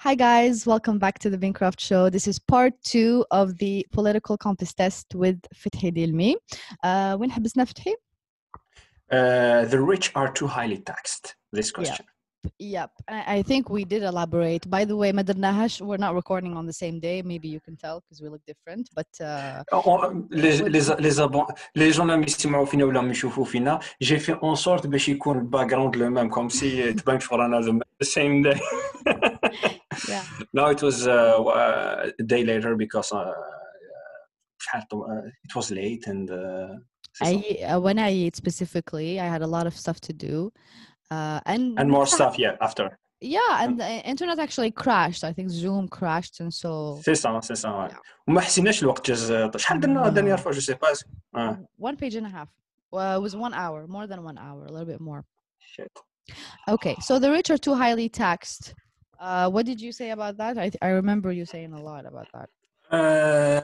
[0.00, 2.10] Hi guys, welcome back to the Bincraft Show.
[2.10, 6.34] This is part two of the political compass test with Fethi Dilmi.
[6.82, 7.94] Uh, وين حبسنا فتحي?
[9.10, 11.34] Uh, the rich are too highly taxed.
[11.52, 12.06] This question.
[12.60, 14.64] Yep, I, I think we did elaborate.
[14.70, 17.20] By the way, Nahash, we're not recording on the same day.
[17.20, 18.88] Maybe you can tell because we look different.
[18.98, 23.80] But uh, On- les les les abon- les gens اللي يسمعوا فينا ولا يشوفوا فينا
[24.04, 27.80] j'ai fait en sorte باش يكون الباك جراوند le même comme si تبان في رانا
[28.02, 28.60] the same day
[30.08, 30.22] yeah,
[30.54, 33.34] no it was uh, a day later because uh,
[34.58, 36.76] شحال طو- uh, it was late and uh,
[37.12, 37.30] c'est ça.
[37.30, 40.36] I uh, when I ate specifically, I had a lot of stuff to do,
[41.10, 42.86] uh, and and more stuff yeah after
[43.38, 45.22] Yeah, and the internet actually crashed.
[45.30, 46.70] I think Zoom crashed, and so
[47.06, 47.88] c'est ça c'est ça ouais.
[47.90, 48.00] Yeah.
[48.28, 50.10] وما حسيناش الوقت جاز شحال درنا No.
[50.10, 50.92] dernière fois je sais pas
[51.34, 51.56] Ah,
[51.88, 52.48] one page and a half.
[52.92, 55.20] Well, it was one hour, more than one hour, a little bit more.
[55.74, 55.92] shit.
[56.74, 58.64] Okay, so the rich are too highly taxed.
[59.26, 60.54] Uh, what did you say about that?
[60.64, 62.48] I, I remember you saying a lot about that.
[62.98, 63.60] Uh,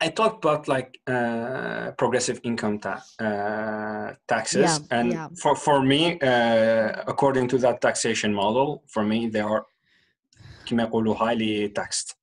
[0.00, 5.28] I talked about like uh, progressive income ta- uh, taxes, yeah, and yeah.
[5.40, 9.66] for for me, uh, according to that taxation model, for me they are
[11.14, 12.14] highly taxed,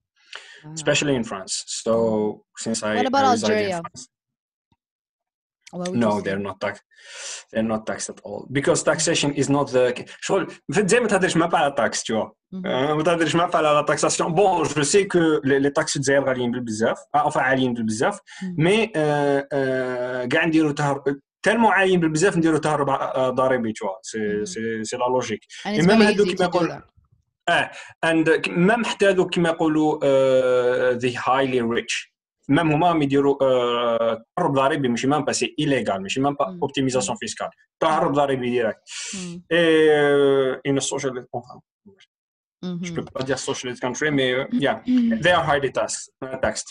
[0.73, 1.63] especially in France.
[1.67, 3.81] So since I what about Algeria?
[3.81, 4.09] France,
[5.73, 6.83] you no, they're not taxed.
[7.51, 11.37] They're not taxed at all because taxation is not the شغل في زي ما تهدرش
[11.37, 12.31] ما على tax tu vois.
[12.53, 14.29] ما تهدرش ما على la taxation.
[14.29, 18.89] Bon, je sais que les, les taxes الجزائر غاليين بالبزاف، enfin عاليين بالبزاف، Mhm.
[18.95, 22.89] آه، كاع نديروا تهرب تالمو عاليين بالبزاف نديروا تهرب
[23.35, 23.99] ضريبي tu vois.
[24.03, 25.41] سي لا لوجيك.
[25.65, 26.81] And même very هادو easy كيما يقول-.
[27.49, 27.71] آه
[28.03, 29.99] اند ميم حتى هذوك كيما يقولوا
[30.93, 32.13] ذي هايلي ريتش
[32.48, 36.48] ميم هما راهم يديروا آه، تهرب ضريبي ماشي مام با سي ايليغال ماشي مام با
[36.50, 36.58] مم.
[36.62, 37.48] اوبتيميزاسيون فيسكال
[37.80, 38.78] تهرب ضريبي ديريكت
[39.14, 41.56] Mm, et in a socialist enfin,
[42.64, 42.84] mhm.
[42.86, 45.20] je peux pas dire socialist country mais euh, yeah Mhm.
[45.24, 46.68] they are highly taxed uh, taxed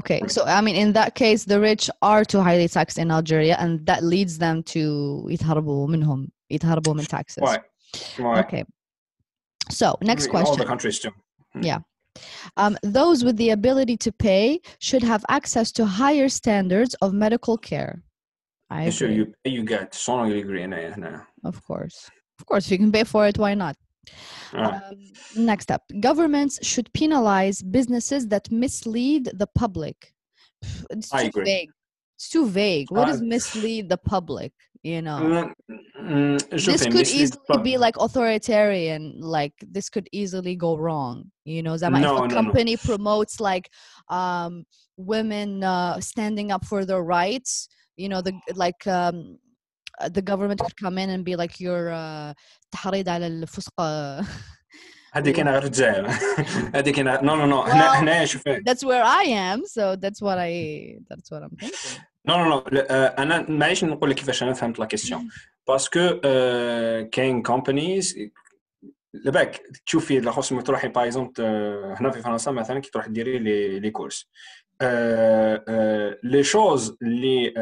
[0.00, 3.56] Okay, so I mean, in that case, the rich are too highly taxed in Algeria,
[3.62, 4.80] and that leads them to
[5.30, 7.42] يتهربوا منهم يتهربوا من taxes.
[7.42, 7.58] ouais
[8.18, 8.62] ouais Okay.
[9.80, 10.66] So next all the question.
[10.72, 11.12] countries too
[12.56, 17.56] Um, those with the ability to pay should have access to higher standards of medical
[17.56, 18.02] care.
[18.70, 22.10] I bien sûr agree, you pay you get sans agree هنايا هنا of course.
[22.40, 23.76] Of course, if you can pay for it, why not?
[24.54, 24.80] آه.
[24.90, 30.12] Um, next up, governments should penalize businesses that mislead the public.
[30.64, 31.44] Pff, It's I too agree.
[31.44, 31.70] vague.
[32.16, 32.88] It's too vague.
[32.90, 34.52] What does Uh, mislead the public?
[34.84, 35.54] You know, Mm,
[36.10, 39.02] mm, this شوفي could mislead easily pub- be like authoritarian.
[39.38, 41.16] Like this could easily go wrong.
[41.54, 42.34] You know, Zama, No, if no, a no.
[42.40, 43.66] company promotes like
[44.18, 44.52] um,
[45.12, 47.52] women uh, standing up for their rights,
[48.02, 48.32] you know, the
[48.64, 48.82] like.
[48.86, 49.16] Um,
[50.02, 52.32] uh, the government could come in and be like you're uh,
[52.72, 53.72] تحريض على الفسق
[55.12, 56.08] هذيك انا غير الجزائر
[56.74, 60.20] هذيك انا نو نو نو هنا Well- هنايا شوفي that's where I am so that's
[60.22, 60.52] what I
[61.10, 62.58] that's what I'm thinking نو نو نو
[63.18, 65.28] انا معليش نقول لك كيفاش انا فهمت لا كيسيون
[65.68, 66.20] باسكو
[67.10, 68.18] كاين كومبانيز
[69.14, 71.44] لباك تشوفي لا خص تروحي باغ اكزومبل
[71.98, 74.30] هنا في فرنسا مثلا كي تروحي ديري لي لي كورس
[76.22, 77.54] لي شوز اللي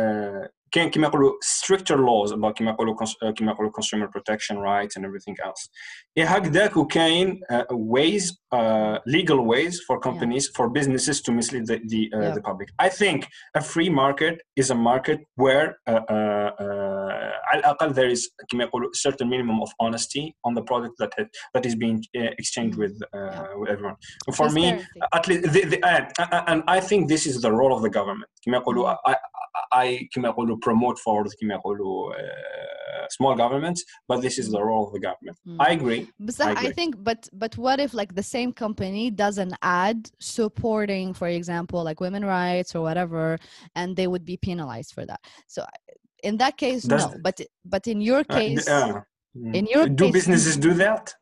[0.75, 4.57] آه، كاين كيما يقولوا stricter laws about كيما يقولوا cons- آه، كيما يقولوا consumer protection
[4.57, 5.71] rights and everything else
[6.19, 11.77] اي هكذاك وكاين آه، ways آه، legal ways for companies for businesses to mislead the
[11.93, 12.35] the, uh, Yeah.
[12.37, 13.21] the public I think
[13.59, 18.65] a free market is a market where uh, uh, uh, على الأقل there is كما
[18.65, 22.77] يقولوا certain minimum of honesty on the product that it, that is being uh, exchanged
[22.77, 22.83] Mm.
[22.83, 23.55] with uh, Yeah.
[23.61, 23.97] with everyone.
[24.39, 25.17] For me, Transparency.
[25.19, 26.05] at least the, the, and,
[26.51, 28.31] and I think this is the role of the government.
[28.47, 28.97] كما يقولوا Mm.
[29.11, 29.15] I,
[29.72, 35.00] I, Kimekulu, promote for, Kimekulu uh, small governments, but this is the role of the
[35.00, 35.38] government.
[35.48, 35.58] Mm.
[35.60, 36.10] I, agree.
[36.20, 36.68] But I agree.
[36.68, 41.28] I think, but but what if like the same company does an ad supporting, for
[41.28, 43.38] example, like women rights or whatever,
[43.76, 45.20] and they would be penalized for that.
[45.48, 45.66] So
[46.24, 47.18] in that case, That's, no.
[47.22, 49.02] But but in your uh, case, uh,
[49.38, 49.56] mm.
[49.56, 51.14] in your do case, businesses do that?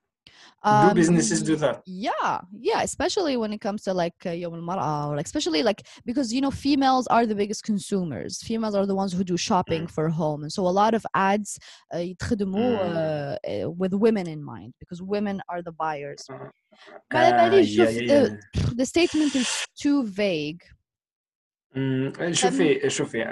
[0.64, 1.76] do um, businesses do that?
[1.86, 2.40] yeah
[2.70, 6.32] yeah especially when it comes to like uh, يوم المرأة or like especially like because
[6.32, 9.90] you know females are the biggest consumers females are the ones who do shopping Mm.
[9.96, 11.58] for home and so a lot of ads
[11.94, 12.88] uh, يتخدموا Mm.
[12.88, 17.76] uh, uh, with women in mind because women are the buyers Uh, ما بالي yeah,
[17.76, 18.20] شوف yeah, the,
[18.56, 18.68] yeah.
[18.80, 19.48] the statement is
[19.82, 20.62] too vague
[21.74, 23.22] مم، شوفي شوفي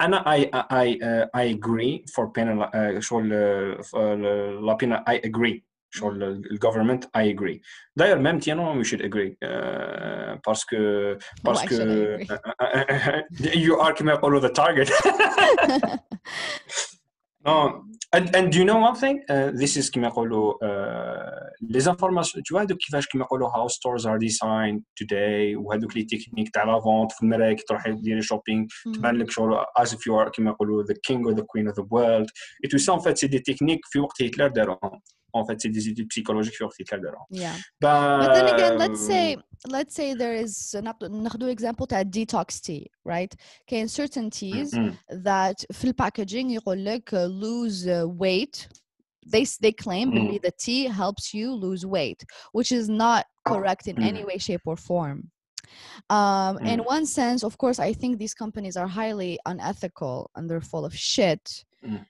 [0.00, 0.98] انا اي اي
[1.36, 2.66] اي اجري فور بين
[3.00, 3.28] شغل
[4.66, 7.60] لا بينا اي اجري شغل الجفرمنت اي اجري
[7.96, 9.36] داير ميم تيانو وي شود اجري
[10.46, 10.76] باسكو
[11.44, 14.92] باسكو should I يو ار كما يقولوا ذا تارجت
[17.44, 19.16] Oh, and, and do you know one thing?
[19.28, 23.68] Uh, this is كما يقولوا uh, les informations tu vois هذوك كيفاش كما يقولوا how
[23.68, 28.66] stores are designed today وهذوك لي تكنيك تاع لا فونت في المراكز تروحي ديري شوبينغ
[28.94, 31.74] تبان لك شغل as if you are كما يقولوا the king or the queen of
[31.74, 32.28] the world
[32.64, 35.00] et tout ça en fait c'est des techniques في وقت هتلر داروهم
[35.36, 37.56] en fait c'est des études psychologiques في وقت هتلر داروهم Yeah.
[37.80, 39.36] ben, But then again, let's say
[39.76, 43.34] let's say there is ناخدو ناخدو example تاع detox tea, right?
[43.66, 48.68] كاين certain teas Mm, that في الباكجينج يقول لك uh, lose uh, weight.
[49.26, 52.20] They s- they claim باللي the tea helps you lose weight,
[52.52, 54.26] which is not correct in any Mm.
[54.26, 55.18] way, shape, or form.
[56.10, 56.86] Um, in Mm.
[56.96, 60.94] one sense, of course, I think these companies are highly unethical and they're full of
[61.12, 61.44] shit.
[61.84, 62.04] Mm.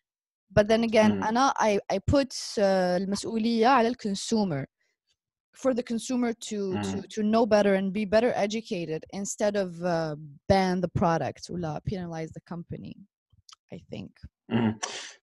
[0.58, 1.26] But then again, Mm.
[1.28, 2.60] أنا I I put uh,
[2.96, 4.64] المسؤولية على الconsumer
[5.62, 7.08] for the consumer to to Mm.
[7.14, 10.14] to know better and be better educated instead of uh,
[10.48, 11.58] ban the product or
[11.90, 12.94] penalize the company.
[13.74, 14.10] I think.
[14.52, 14.72] mm.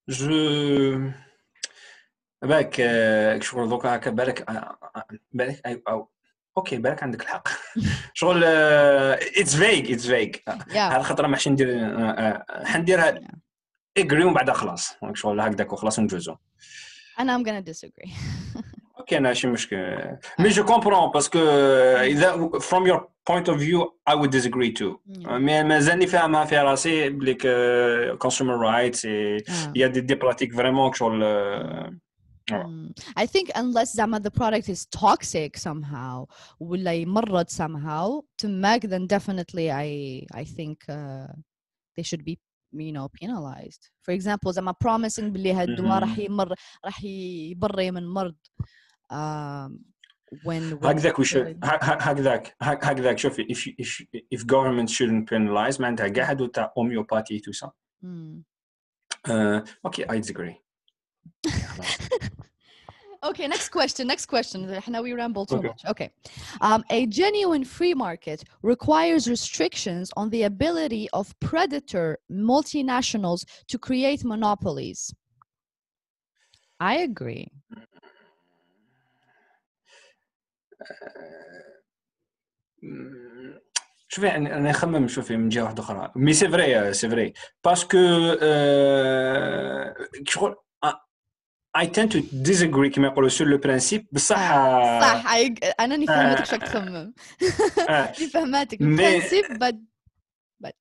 [0.10, 1.14] je
[2.42, 6.10] بالك آه، شغل دوكا هكا بالك آه، آه، بالك أي- أو
[6.58, 7.48] اوكي بالك عندك الحق
[8.14, 10.78] شغل اتس فيك اتس فيك Yeah.
[10.78, 12.12] على خاطر ما حش ندير آه،
[12.50, 13.20] آه، حنديرها
[13.98, 16.36] اجري ومن بعد خلاص شغل هكذاك وخلاص ندوزو
[17.20, 18.12] And I'm gonna disagree.
[19.00, 19.96] اوكي انا ماشي مشكل
[20.40, 23.00] مي جو كومبرون باسكو اذا from your
[23.32, 25.30] point of view I would disagree too Yeah.
[25.32, 27.42] مي مازالني فاهمها في راسي بليك
[28.26, 29.72] consumer rights et Ah.
[29.76, 31.98] il y a des, des pratiques vraiment شغل آه،
[32.52, 32.90] Mm.
[33.24, 36.26] I think unless Zama the product is toxic somehow,
[36.60, 39.88] ولا يمرض somehow to Meg, then definitely I
[40.42, 41.28] I think uh,
[41.96, 42.36] they should be
[42.74, 43.84] you know penalized.
[44.06, 46.20] For example, Zama promising بلي هالدواء راح Mhm.
[46.20, 46.54] يمر
[46.86, 48.36] راح يبري من مرض.
[49.14, 49.72] Um,
[50.46, 54.06] when, when هكذاك we should actually- ه- ه- هكذاك ه- هكذاك شوفي if you- if
[54.36, 57.72] if government shouldn't penalize معناتها كاع هادو تاع homeopathy تو سا
[58.06, 58.44] Mm.
[59.86, 60.56] اوكي I disagree
[63.24, 64.08] Okay, next question.
[64.08, 64.60] Next question.
[64.88, 65.68] Now we ramble too Okay.
[65.68, 65.82] much.
[65.94, 66.10] Okay.
[66.62, 74.24] Um, a genuine free market requires restrictions on the ability of predator multinationals to create
[74.24, 75.14] monopolies.
[76.80, 77.52] I agree.
[82.84, 83.60] مم.
[84.08, 87.34] شوفي انا أنا نخمم شوفي من جهه واحده اخرى مي سي فري سي فري
[87.64, 87.98] باسكو
[90.28, 90.56] شغل
[91.77, 95.35] اي تند تو ديزاجري كما يقولوا سور لو برانسيب بصح آه صح
[95.81, 97.13] أنا اللي فهمتك شو تخمم آه،
[97.89, 98.83] آه، اللي فهماتك.
[98.83, 99.85] برانسيب بد
[100.61, 100.73] بد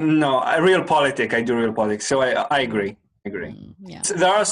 [0.00, 2.96] نو ريال بوليتيك اي دو ريال بوليتيك سو اي اي اجري
[3.26, 3.74] اجري
[4.06, 4.44] ذير ار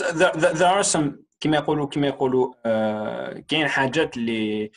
[0.54, 4.70] there are some كما يقولوا كما يقولوا آه، كاين حاجات اللي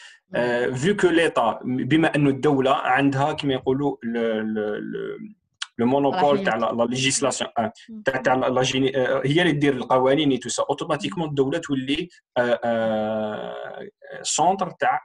[0.75, 3.98] فيو كو ليتا بما انه الدولة عندها كما يقولوا
[5.80, 7.50] لو مونوبول تاع لا ليجيسلاسيون
[8.06, 8.62] تاع تاع لا
[9.26, 12.10] هي اللي دير القوانين تو سا اوتوماتيكمون الدولة تولي
[14.22, 15.00] سونتر تاع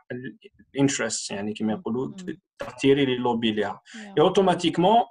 [0.74, 2.38] الانترست يعني كما يقولوا مم.
[2.58, 3.80] تطيري لي لوبي ليها.
[4.20, 5.02] اوتوماتيكمون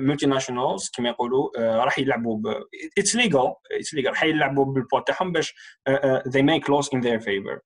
[0.00, 2.38] ملتي ناشونالز كما يقولوا آه، راح يلعبوا
[2.98, 5.54] اتس ليغال اتس ليغال راح يلعبوا بالبوا تاعهم باش
[5.86, 7.58] آه، آه، they make laws in their favor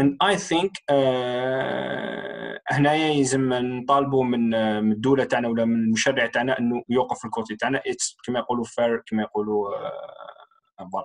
[0.00, 6.58] and I think آه، هنايا يلزم نطالبوا من آه، الدولة تاعنا ولا من المشرع تاعنا
[6.58, 11.02] إنه يوقف الكوتي تاعنا اتس كما يقولوا fair كما يقولوا آه،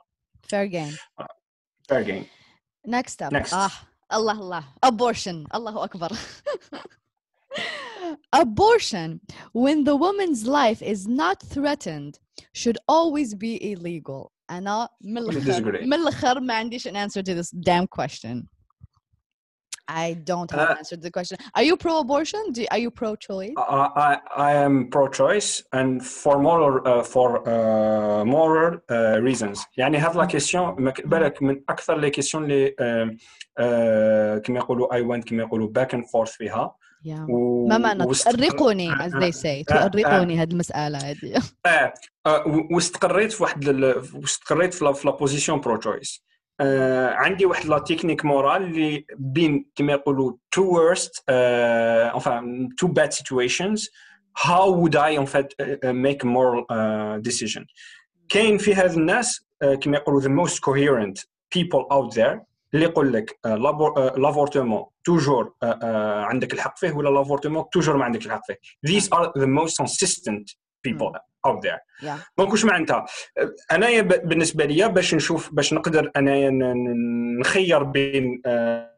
[0.54, 0.96] Fair game.
[1.90, 2.26] fair game
[2.98, 3.32] Next up.
[3.38, 3.54] Next.
[3.54, 3.74] Ah,
[4.18, 4.64] Allah Allah.
[4.90, 5.38] Abortion.
[5.58, 6.12] Allahu Akbar.
[8.33, 9.21] Abortion,
[9.53, 12.19] when the woman's life is not threatened,
[12.55, 14.33] should always be illegal.
[14.51, 15.87] أنا من الآخر disagree.
[15.87, 18.49] من الآخر ما عنديش an answer to this damn question.
[19.89, 21.37] I don't have an Uh, answer to the question.
[21.57, 22.43] Are you pro-abortion?
[22.53, 23.53] Do, are you pro-choice?
[23.59, 24.11] I, I,
[24.51, 25.91] I am pro-choice and
[26.23, 31.99] for moral uh, for uh, moral uh, reasons يعني هذه لا كيسيون بالك من اكثر
[31.99, 33.15] لي كيسيون اللي uh,
[33.61, 37.30] uh, كما يقولوا I went كما يقولوا back and forth فيها Yeah.
[37.30, 39.88] و ما معنى واستقر- تؤرقوني as they say آه، آه.
[39.88, 41.94] تؤرقوني هذه المسألة هذه آه،
[42.26, 46.24] آه، واستقريت في واحد ال- واستقريت في لا- بوزيسيون برو تشويس
[46.62, 53.14] عندي واحد لا تكنيك مورال اللي بين كما يقولوا two worst uh, enfin two bad
[53.14, 53.80] situations.
[54.48, 57.66] How would I en fait uh, uh, make a moral uh, decision
[58.30, 61.24] كاين في هذا الناس uh, كما يقولوا the most coherent
[61.58, 62.47] people out there.
[62.74, 63.40] اللي يقول لك
[64.18, 68.56] لافورتمون توجور عندك الحق فيه ولا لافورتمون توجور ما عندك الحق فيه.
[68.92, 70.56] These are the most consistent
[70.88, 71.12] people
[71.48, 71.80] out there.
[72.38, 73.06] دونك واش معناتها؟
[73.72, 76.50] انايا بالنسبة ليا باش نشوف باش نقدر انايا
[77.40, 78.97] نخير بين آه،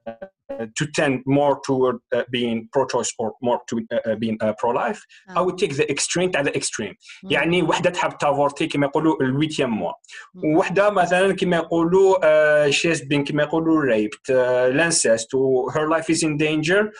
[0.78, 5.58] to tend more toward uh, being pro-choice or more to uh, being pro-life I would
[5.58, 6.94] take the extreme تاع the extreme
[7.30, 9.92] يعني وحده تحب تافورتي كما يقولوا الويتيام موا
[10.44, 14.30] وحده مثلا كما يقولوا she's been كما يقولوا raped
[14.76, 15.28] l'incest
[15.75, 16.90] her life is in danger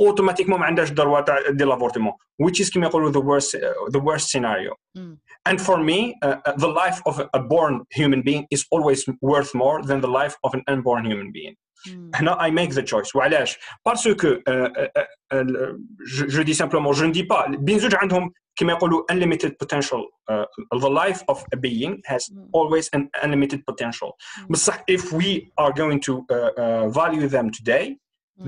[0.00, 4.00] اوتوماتيكمون ما عندهاش الدروا تاع دير لافورتمون which is كما يقولوا the worst uh, the
[4.00, 5.16] worst scenario mm.
[5.48, 9.78] and for me uh, the life of a born human being is always worth more
[9.88, 11.65] than the life of an unborn human being mm.
[12.14, 13.58] هنا I make the choice وعلاش
[13.88, 17.94] parce que uh, uh, uh, je, je dis simplement je ne dis pas بين زوج
[17.94, 22.48] عندهم كما يقولوا unlimited potential uh, the life of a being has mm.
[22.52, 24.46] always an unlimited potential mm.
[24.50, 27.96] بصح if we are going to uh, uh, value them today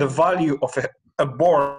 [0.02, 0.84] the value of a
[1.24, 1.78] a born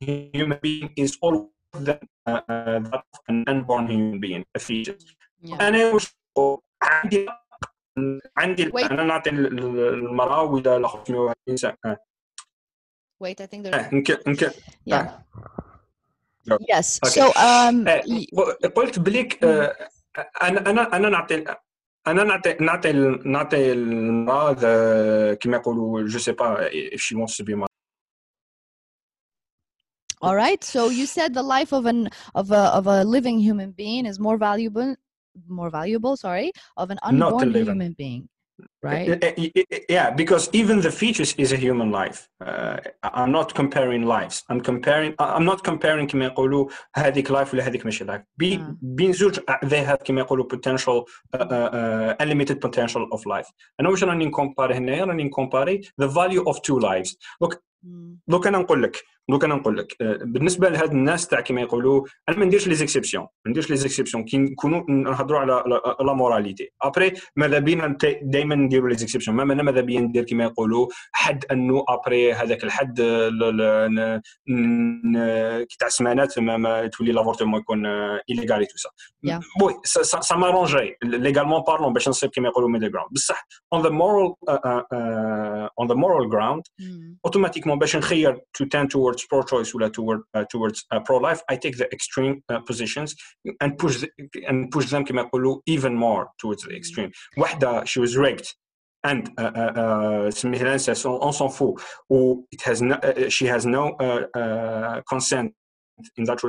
[0.00, 5.16] human being is all than uh, that of an unborn human being, a fetus.
[5.60, 6.16] أنا مش
[6.82, 7.26] عندي
[8.36, 11.96] عندي أنا نعطي المرأة ولا ل 520 سنة.
[13.20, 13.92] Wait, I think there's.
[13.92, 14.50] يمكن يمكن.
[14.86, 15.18] Yeah.
[16.68, 17.00] Yes.
[17.04, 17.20] Okay.
[17.20, 17.84] So um.
[18.76, 21.44] قلت بليك أنا أنا أنا نعطي
[22.06, 22.92] انا نعطي نعطي
[23.24, 27.66] نعطي المراه كما يقولوا جو سي با if she wants to be my
[30.22, 33.70] all right so you said the life of an of a of a living human
[33.70, 34.96] being is more valuable
[35.46, 38.28] more valuable sorry of an unborn human being
[38.82, 39.06] right
[39.88, 44.60] yeah because even the fetus is a human life uh, i'm not comparing lives i'm
[44.60, 48.22] comparing i'm not comparing كما يقولوا هذيك life ولا هذيك ماشي life
[48.82, 51.04] بين زوج they have كما يقولوا potential
[51.36, 56.44] uh, uh, unlimited potential of life انا واش راني نكومباري هنايا راني نكومباري the value
[56.50, 57.58] of two lives look
[58.27, 62.37] دوك أنا نقول لك دوك أنا نقول لك بالنسبة لهاد الناس تاع كيما يقولوا أنا
[62.37, 65.63] ما نديرش لي زيكسيبسيون ما نديرش لي زيكسيبسيون كي نكونوا نهضروا على
[65.99, 70.43] لا موراليتي ابري ماذا بينا دائما نديروا لي زيكسيبسيون ما أنا ماذا بيا ندير كيما
[70.43, 73.01] يقولوا حد أنه ابري هذاك الحد
[75.69, 77.85] كي تاع سمانات ما تولي لافورتمون يكون
[78.29, 78.89] ايليغال تو سا
[79.61, 79.73] وي
[80.03, 84.33] سا مارونجي ليغالمون بارلون باش نصيب كيما يقولوا ميدل جراوند بصح اون ذا مورال
[85.79, 86.63] اون ذا مورال جراوند
[87.25, 91.76] اوتوماتيكمون باش نخير تو تان towards pro-choice or toward, uh, towards uh, pro-life, I take
[91.76, 93.14] the extreme uh, positions
[93.60, 94.08] and push the,
[94.48, 97.10] and push them كما يقولوا even more towards the extreme.
[97.38, 98.54] واحدة she was raped
[99.04, 99.28] and
[100.30, 102.98] سميتها الانسس on s'en fout or it has no,
[103.28, 103.96] she has no
[105.08, 105.52] consent
[106.16, 106.40] in that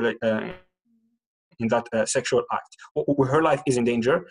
[1.60, 4.26] in that sexual act or her life is in danger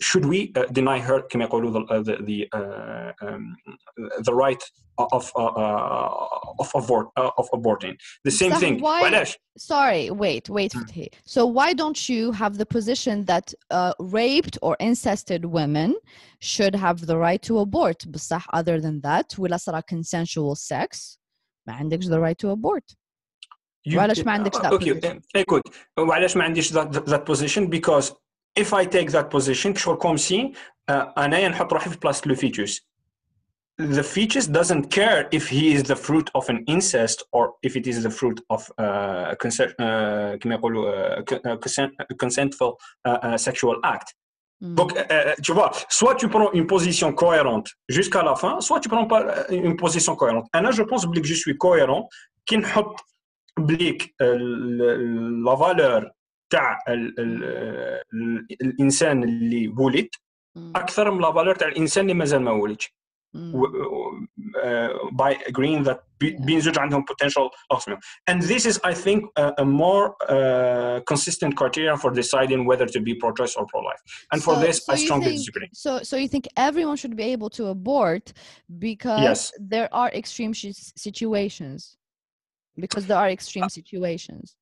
[0.00, 3.56] should we uh, deny her كما يقولوا the uh, the the, uh, um,
[4.20, 4.62] the right
[4.98, 6.26] of uh, uh,
[6.58, 9.24] of abort uh, of aborting the same so thing why,
[9.56, 11.08] sorry wait wait mm.
[11.24, 13.52] so why don't you have the position that
[14.00, 15.94] raped or incested women
[16.40, 21.18] should have the right to abort بصح other than that ولا صار consensual sex
[21.66, 22.94] ما عندكش the right to abort
[23.96, 28.12] وعلاش ما عندكش that okay écoute وعلاش ما عنديش that, that position because
[28.56, 30.52] if I take that position شغل كوم سي
[30.90, 32.88] انايا نحط روحي في بلاصه لو فيتوس
[33.78, 37.86] the fetus doesn't care if he is the fruit of an incest or if it
[37.86, 44.14] is the fruit of uh, consent, uh, كما يقولوا uh, consent, consentful uh, sexual act.
[44.60, 44.74] Mm.
[44.74, 44.92] Donc,
[45.44, 49.48] tu vois, soit tu prends une position cohérente jusqu'à la fin, soit tu prends pas
[49.50, 50.46] une position cohérente.
[50.56, 52.08] Et là, je pense que je suis cohérent,
[52.46, 53.00] qui نحط
[53.58, 56.10] بليك la valeur
[56.52, 56.78] تاع
[58.62, 60.08] الانسان اللي ولد
[60.56, 62.98] اكثر من لا فالور تاع الانسان اللي مازال ما ولدش
[65.12, 67.98] by agreeing that بين زوج عندهم potential offspring
[68.30, 73.00] and this is I think a, a more uh, consistent criterion for deciding whether to
[73.00, 74.00] be pro-choice or pro-life
[74.32, 77.16] and so, for this so I strongly think, disagree so so you think everyone should
[77.16, 78.32] be able to abort
[78.78, 79.52] because yes.
[79.60, 81.96] there are extreme situations
[82.84, 84.56] because there are extreme uh, situations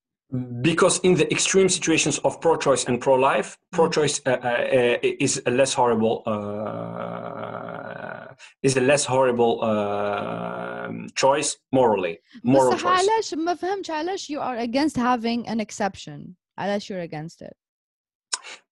[0.61, 3.77] because in the extreme situations of pro-choice and pro-life, mm.
[3.77, 12.19] pro-choice uh, uh, is a less horrible uh, is a less horrible uh, choice morally.
[12.43, 12.85] Moral choice.
[12.85, 17.55] علاش ما فهمتش علاش you are against having an exception علاش you're against it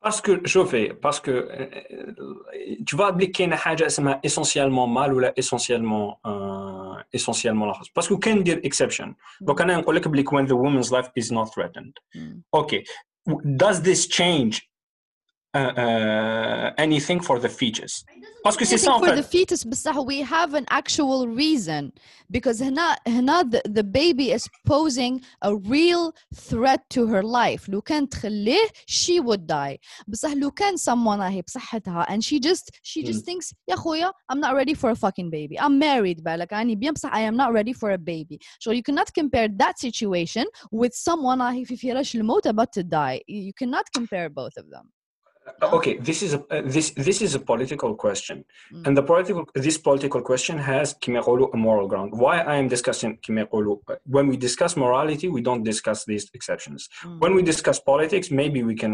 [0.02, 1.40] باسكو شوفي باسكو
[2.90, 6.14] tu vois بلي كاينه حاجه اسمها اسونسيالمون مال ولا اسونسيالمون
[7.14, 11.08] اسونسيالمون لا باسكو كان ندير اكسبشن دونك انا نقول لك بلي when the woman's life
[11.20, 12.20] is not threatened
[12.56, 12.82] okay
[13.56, 14.74] does this change
[15.54, 18.04] uh, uh, anything for the fetus
[18.42, 21.92] parce que c'est ça en for the fait fetus بصح we have an actual reason
[22.30, 27.80] because هنا هنا the, the baby is posing a real threat to her life لو
[27.80, 33.02] كان تخليه she would die بصح لو كان someone راهي بصحتها and she just she
[33.04, 36.76] just thinks يا خويا I'm not ready for a fucking baby I'm married بالك راني
[36.76, 40.44] بيان بصح I am not ready for a baby so you cannot compare that situation
[40.72, 44.84] with someone راهي في فراش الموت about to die you cannot compare both of them
[44.84, 44.97] Uh,
[45.48, 48.46] Uh, okay this is a uh, this this is a political question.
[48.74, 48.88] Mm.
[48.88, 52.12] and the political this political question has kimekolu a moral ground.
[52.13, 56.89] Why i am discussing kimekolu uh, when we discuss morality we don't discuss these exceptions.
[57.03, 57.19] Mm.
[57.19, 58.91] when we discuss politics maybe we can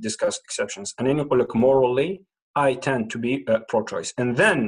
[0.00, 0.94] discuss exceptions.
[0.98, 2.10] And any like morally
[2.54, 4.12] i tend to be uh, pro-choice.
[4.18, 4.58] And then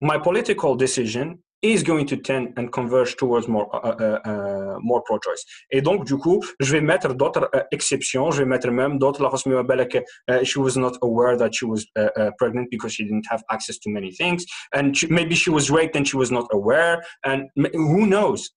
[0.00, 5.02] my political decision is going to tend and converge towards more, uh, uh, uh, more
[5.02, 5.44] pro-choice.
[5.70, 8.30] Et donc, du coup, je vais mettre d'autres uh, exceptions.
[8.30, 9.22] Je vais mettre même d'autres.
[9.22, 12.92] La Hosmi Mabelek, euh, she was not aware that she was uh, uh, pregnant because
[12.92, 14.44] she didn't have access to many things.
[14.74, 17.02] And she, maybe she was raped and she was not aware.
[17.24, 18.50] And who knows?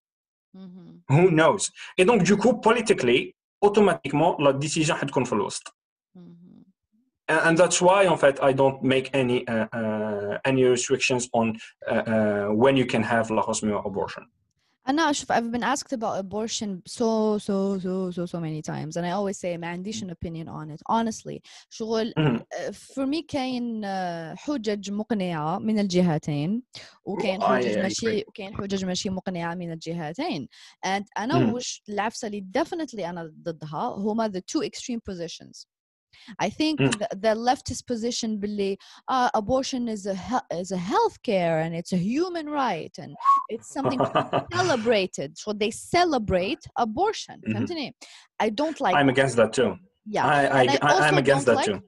[0.56, 1.16] Mm -hmm.
[1.16, 1.72] Who knows?
[1.98, 5.72] Et donc, du coup, politically, automatiquement, la décision had confluenced
[7.29, 11.47] and and that's why in fact I don't make any uh, uh, any restrictions on
[11.91, 14.25] uh, uh, when you can have la خاص ما abortion
[14.89, 19.07] أنا شوف I've been asked about abortion so so so so so many times and
[19.07, 22.41] I always say ما عنديش an opinion on it honestly شغل Mhm.
[22.41, 26.63] uh, for me كاين uh, حجج مقنعة من الجهتين
[27.05, 27.83] وكاين I حجج agree.
[27.83, 30.49] ماشي وكاين حجج ماشي مقنعة من الجهتين
[30.87, 31.55] and أنا Mhm.
[31.55, 35.67] وش العفسة اللي definitely أنا ضدها هما the two extreme positions
[36.40, 36.92] I think mm.
[37.00, 40.18] the, the, leftist position believe uh, abortion is a
[40.52, 43.16] is a health care and it's a human right and
[43.50, 44.00] it's something
[44.54, 45.38] celebrated.
[45.38, 47.38] So they celebrate abortion.
[47.40, 47.58] Mm -hmm.
[47.58, 47.92] Continue.
[48.46, 48.96] I don't like.
[49.00, 49.78] I'm against that too.
[50.16, 51.80] Yeah, I, I, I, I am against that like, too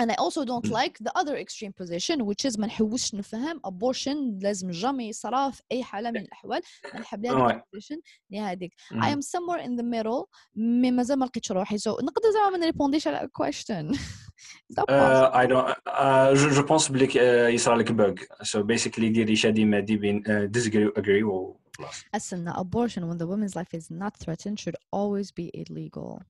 [0.00, 0.72] and I also don't Mm.
[0.80, 5.62] like the other extreme position which is ما نحوش نفهم abortion لازم جامي يصرا في
[5.72, 6.60] أي حالة من الأحوال
[6.94, 7.60] ما نحب هذيك Ouais.
[7.76, 7.98] position
[8.30, 9.16] اللي هذيك I Mhm.
[9.16, 13.06] am somewhere in the middle مي مازال ما لقيتش روحي so نقدر زعما ما نريبونديش
[13.08, 13.96] على question
[14.70, 15.26] Is that possible?
[15.26, 15.68] Uh, I don't.
[15.86, 18.20] Uh, je, je pense بلي uh, يصرى لك bug.
[18.42, 22.04] So basically ديري شادي مادي بين uh, disagree agree و خلاص.
[22.16, 26.22] Listen, abortion when the woman's life is not threatened should always be illegal.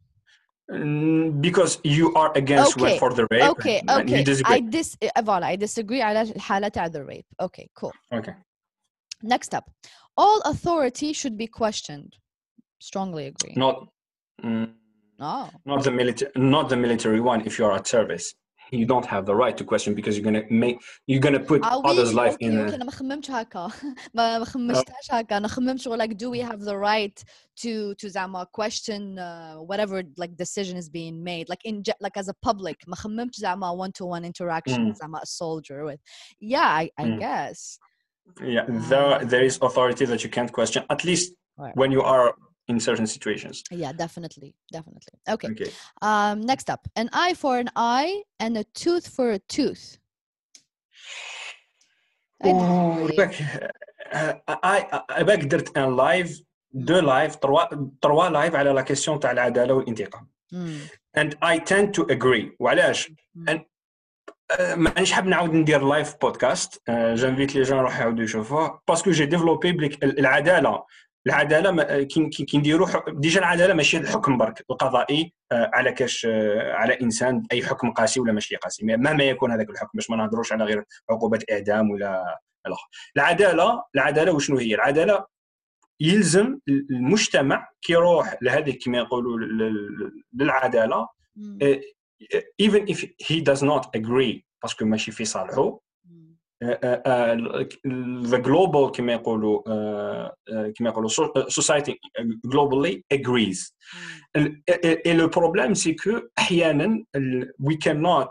[0.71, 3.43] Mm, Because you are against Okay, when for the rape.
[3.55, 4.25] Okay, and you okay.
[4.25, 4.55] disagree.
[4.57, 7.27] I dis uh, voilà, I disagree على الحالة تاع the rape.
[7.41, 7.93] Okay, cool.
[8.13, 8.35] Okay.
[9.23, 9.71] Next up.
[10.17, 12.17] All authority should be questioned.
[12.79, 13.55] Strongly agree.
[13.57, 13.89] Not.
[14.45, 14.73] Mm,
[15.23, 15.51] Oh.
[15.67, 18.27] not the military not the military one if you are at service
[18.73, 20.77] you don't have the right to question because you're gonna make
[21.11, 22.71] you're gonna put Ah, oui, others life okay, in okay.
[22.71, 23.71] a, أنا ما خممتش هكا
[24.15, 27.25] ما ما خممتهاش هكا أنا خممت شغل like do we have the right
[27.63, 32.17] to to زعما question uh, whatever like decision is being made like in ge- like
[32.17, 34.95] as a public ما خممتش زعما one to one interaction Mm.
[34.95, 36.01] زعما a soldier with
[36.41, 37.19] yeah I, I Mm.
[37.25, 37.79] guess
[38.55, 39.25] yeah there Ah.
[39.33, 41.27] there is authority that you can't question at least
[41.65, 41.77] Right.
[41.81, 42.29] when you are
[42.71, 45.71] in certain situations yeah definitely definitely okay okay
[46.09, 49.87] um next up an eye for an eye and a tooth for a tooth
[52.45, 53.35] Ouh, باك
[54.65, 56.43] I باك درت ان لايف
[56.73, 60.81] دو لايف تروا تروا لايف على لا كيسيون تاع العداله والانتقام Mm,
[61.17, 63.51] and I tend to agree وعلاش mm.
[63.51, 63.61] And
[64.51, 69.27] آه، مانيش حاب نعاود ندير لايف بودكاست جانفيت لي جون يروحوا يعاودوا يشوفوه باسكو جي
[69.27, 70.85] ديفلوبي بليك العداله
[71.28, 74.66] العدالة كي نديروا ديجا العدالة ماشي الحكم برك.
[74.70, 78.86] القضائي آه، على كاش آه، على إنسان أي حكم قاسي ولا ماشي قاسي.
[78.86, 82.88] مهما يكون هذاك الحكم باش ما نهضروش على غير عقوبه إعدام ولا الآخر.
[83.18, 85.26] العدالة العدالة وشنو هي؟ العدالة
[86.00, 86.60] يلزم
[86.92, 91.08] المجتمع كي يروح لهذه كما يقولوا لل- للعدالة
[91.62, 91.82] آه،
[92.64, 95.80] even if he does not agree باسكو ماشي في صالحه
[96.64, 97.68] آه، آه، آه،
[98.22, 99.62] ذا جلوبال كما يقولوا
[100.72, 101.10] كما يقولوا
[101.50, 102.00] سوسايتي
[102.46, 103.76] جلوبالي اجريز
[105.06, 107.04] اي لو بروبليم سي كو أحيانا
[107.60, 108.28] وي كان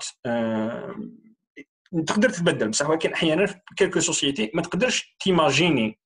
[2.06, 5.98] تقدر تتبدل بصح؟ ولكن أحيانا في كيلكو سوسيتي ما تقدرش تيماجيني.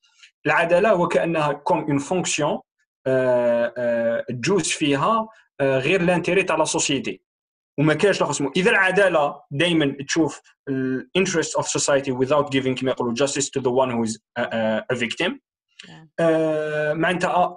[0.47, 2.59] العدالة وكأنها كوم اون فونكسيون
[4.29, 5.29] تجوز فيها
[5.61, 7.28] غير لانتيري تاع لا سوسيتي
[7.79, 13.15] وما كاينش لا اسمه إذا العدالة دائما تشوف الانترست اوف سوسايتي without giving كما يقولوا
[13.15, 15.33] justice to the one who is a, a, a victim.
[15.87, 15.91] Yeah.
[16.21, 17.57] آه، معناتها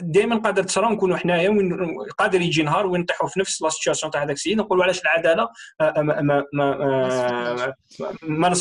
[0.00, 1.78] دائما قادر تصرا نكونوا حنايا
[2.18, 5.48] قادر يجي نهار وين نطيحوا في نفس لا سيتياسيون تاع هذاك السيد نقولوا علاش العدالة
[5.80, 7.74] آه، ما ما ما, ما
[8.46, 8.54] آه،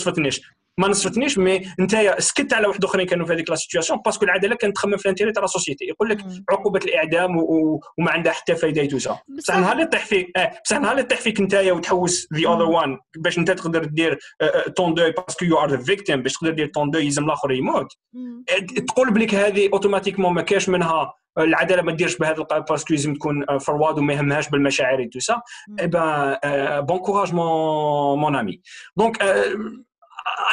[0.80, 4.56] ما نصفتنيش مي انت سكت على واحد أخرين كانوا في هذيك لا سيتياسيون باسكو العدالة
[4.56, 6.18] كانت تخمم في الانتيري تاع لا سوسيتي يقول لك
[6.50, 10.92] عقوبة الإعدام وما عندها حتى فايدة يتوسا بصح نهار اللي طيح فيك آه بصح نهار
[10.92, 14.20] اللي طيح فيك انت وتحوس ذا اذر وان باش انت تقدر دير
[14.76, 17.88] طون دو باسكو يو ار ذا فيكتيم باش تقدر دير طون دو يلزم الآخر يموت.
[18.88, 23.98] تقول بليك هذه اوتوماتيكمون ما كاش منها العدالة ما ديرش بهذا باسكو لازم تكون فرواد
[23.98, 25.42] وما يهمهاش بالمشاعر تو سا
[25.80, 25.88] اي
[26.82, 28.62] بون كوراج مون مون امي
[28.98, 29.24] دونك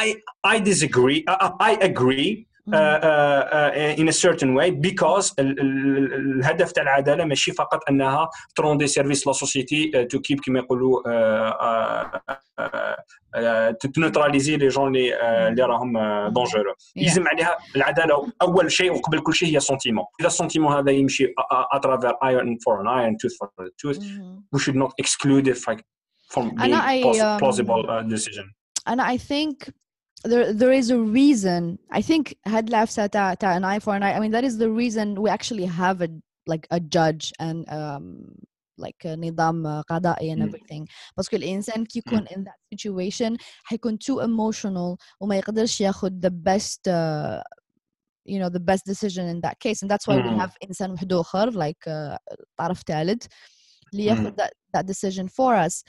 [0.05, 1.25] I I disagree.
[1.29, 7.53] I, I agree uh, uh, uh, in a certain way because الهدف تاع العدالة ماشي
[7.53, 11.03] فقط أنها تروندي سيرفيس لا سوسيتي تو كيب كما يقولوا
[13.71, 15.99] تنوتراليزي لي جون اللي اللي راهم
[16.29, 21.35] دونجورو يلزم عليها العدالة أول شيء وقبل كل شيء هي سونتيمون إذا السونتيمون هذا يمشي
[21.73, 23.49] اترافير ايرون فور ان ايرون توث فور
[23.79, 23.99] توث
[24.57, 25.59] we should not exclude it
[26.33, 28.56] from being plausible decision.
[28.86, 29.72] and I think
[30.24, 34.04] there there is a reason I think had لعفسة تاع تاع an eye for an
[34.04, 36.10] eye I mean that is the reason we actually have a
[36.48, 38.36] like a judge and um
[38.78, 40.86] like نظام قضائي and everything
[41.18, 46.88] باسكو الانسان كي يكون in that situation حيكون too emotional وما يقدرش ياخذ the best
[46.88, 47.42] uh,
[48.26, 51.14] you know the best decision in that case and that's why we have انسان واحد
[51.14, 52.18] اخر like uh,
[52.58, 53.26] طرف ثالث
[53.94, 55.84] اللي ياخذ that, that decision for us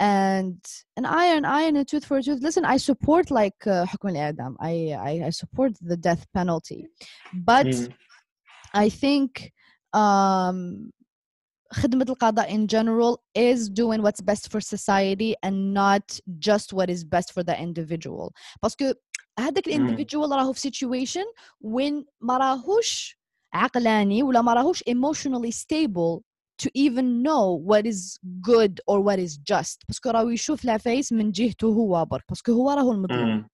[0.00, 0.58] and
[0.96, 3.84] an eye an eye and a tooth for a tooth listen i support like uh,
[3.84, 6.86] حكم الإعدام I, I I support the death penalty
[7.32, 7.92] but mm.
[8.74, 9.52] I think
[9.92, 10.90] um
[11.72, 17.04] خدمة القضاء in general is doing what's best for society and not just what is
[17.04, 18.92] best for the individual باسكو
[19.38, 21.26] هذاك الانديفيدوال راهو في situation
[21.64, 23.18] when ما راهوش
[23.52, 26.22] عقلاني ولا ما راهوش emotionally stable
[26.60, 31.30] to even know what is good or what is just باسكو راهو يشوف العفايس من
[31.32, 33.48] جهته هو برك باسكو هو راهو المظلوم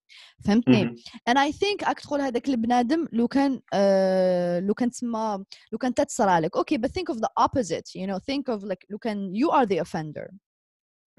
[0.45, 0.97] فهمتني
[1.31, 5.95] and I think راك تقول هذاك البنادم لو كان uh, لو كان تسمى لو كان
[5.95, 8.99] تتصرى لك اوكي okay, but think of the opposite you know think of like لو
[8.99, 10.31] كان you are the offender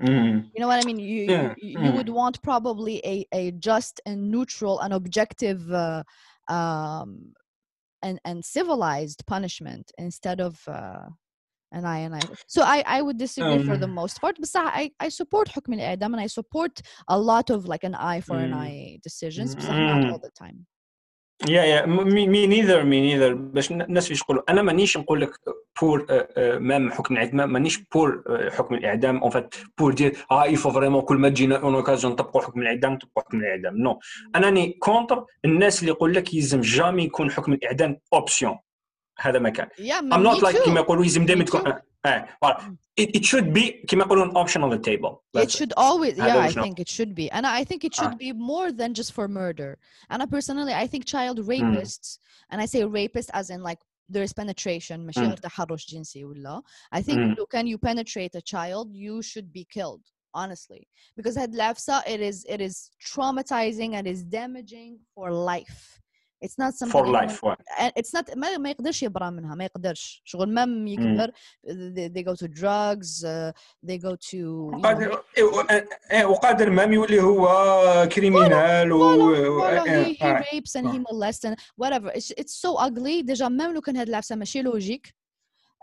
[0.01, 0.49] Mm.
[0.53, 0.99] You know what I mean?
[0.99, 1.53] You Yeah.
[1.57, 1.95] you, you Mm.
[1.97, 6.03] would want probably a, a just and neutral and objective uh,
[6.57, 7.33] um,
[8.01, 11.07] and and civilized punishment instead of uh,
[11.76, 12.28] an eye and eye.
[12.54, 13.94] So I I would disagree for the Um.
[14.00, 14.34] most part.
[14.42, 14.50] But
[14.80, 16.74] I I support حكم الإعدام and I support
[17.10, 18.62] a lot of like an eye for an Mm.
[18.64, 20.12] eye decisions but not Mm.
[20.12, 20.58] all the time.
[21.48, 25.30] يا يا مي نيذر مي نيذر باش الناس إيش يقولوا أنا مانيش نقول لك
[25.80, 26.06] بور
[26.58, 31.16] مام حكم الاعدام مانيش بور حكم الاعدام اون فات بور دير آه يفو فريمون كل
[31.16, 33.98] ما تجينا اون اوكازيون نطبقوا حكم الاعدام نطبقوا حكم الاعدام نو
[34.36, 38.58] انني كونتر الناس اللي يقول لك يلزم جامي يكون حكم الاعدام اوبسيون
[39.19, 40.63] هذا ما كان Yeah, I'm me not like too.
[40.65, 41.67] كما يقولوا يلزم دائما Me تكون too.
[41.67, 42.61] اه اه voilà.
[43.01, 45.57] it, it should be كما يقولون option on the table It That's it.
[45.57, 47.29] should always, هذا yeah, I وجهة think it should be.
[47.31, 48.25] And I think it should Ah.
[48.25, 49.77] be more than just for murder.
[50.09, 52.17] And I personally, I think child rapists,
[52.51, 53.79] and I say rapist as in like
[54.09, 55.27] there is penetration, ماشي Mm.
[55.29, 56.61] غير تحرش جنسي ولا.
[56.95, 57.37] I think Mm.
[57.37, 60.01] look, can you penetrate a child, you should be killed,
[60.33, 60.87] honestly.
[61.17, 62.75] Because had lafsa, it is it is
[63.11, 65.83] traumatizing and is damaging for life.
[66.44, 67.56] Anyone- life ouais.
[67.78, 71.30] and it's not ما, يقدرش يبرى منها ما يقدرش شغل ما يكبر
[72.14, 73.52] they, go to drugs uh,
[73.86, 75.22] they go to وقادر
[76.10, 80.40] إيه، وقادر مام يولي هو كريمينال و he, إيه، آه.
[80.42, 82.10] rapes and he molests and whatever.
[82.14, 83.22] It's, it's so ugly.
[83.22, 85.14] ديجا ميم لو كان هاد العفسة ماشي لوجيك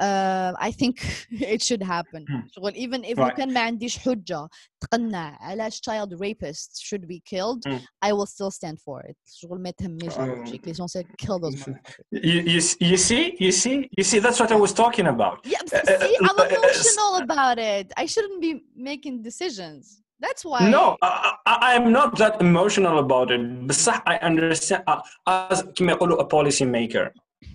[0.03, 0.95] uh, I think
[1.55, 2.25] it should happen.
[2.29, 2.49] Hmm.
[2.51, 3.37] شغل even if لو Right.
[3.37, 4.49] كان ما عنديش حجة
[4.81, 7.79] تقنع علاش child rapists should be killed, Hmm.
[8.09, 9.17] I will still stand for it.
[9.35, 10.69] شغل ما تهمنيش Um, اللوجيك.
[10.69, 12.05] L'essentiel kill those motherfuckers.
[12.13, 15.63] you, you, you see you see you see that's what I was talking about Yeah,
[15.71, 17.87] but Uh, uh, see, I'm uh, uh, emotional about it.
[18.03, 18.53] I shouldn't be
[18.91, 19.83] making decisions.
[20.25, 20.61] That's why.
[20.79, 21.09] No, I,
[21.53, 23.41] I, I'm not that emotional about it.
[23.69, 27.07] بصح I understand uh, as كما يقولوا a policy maker.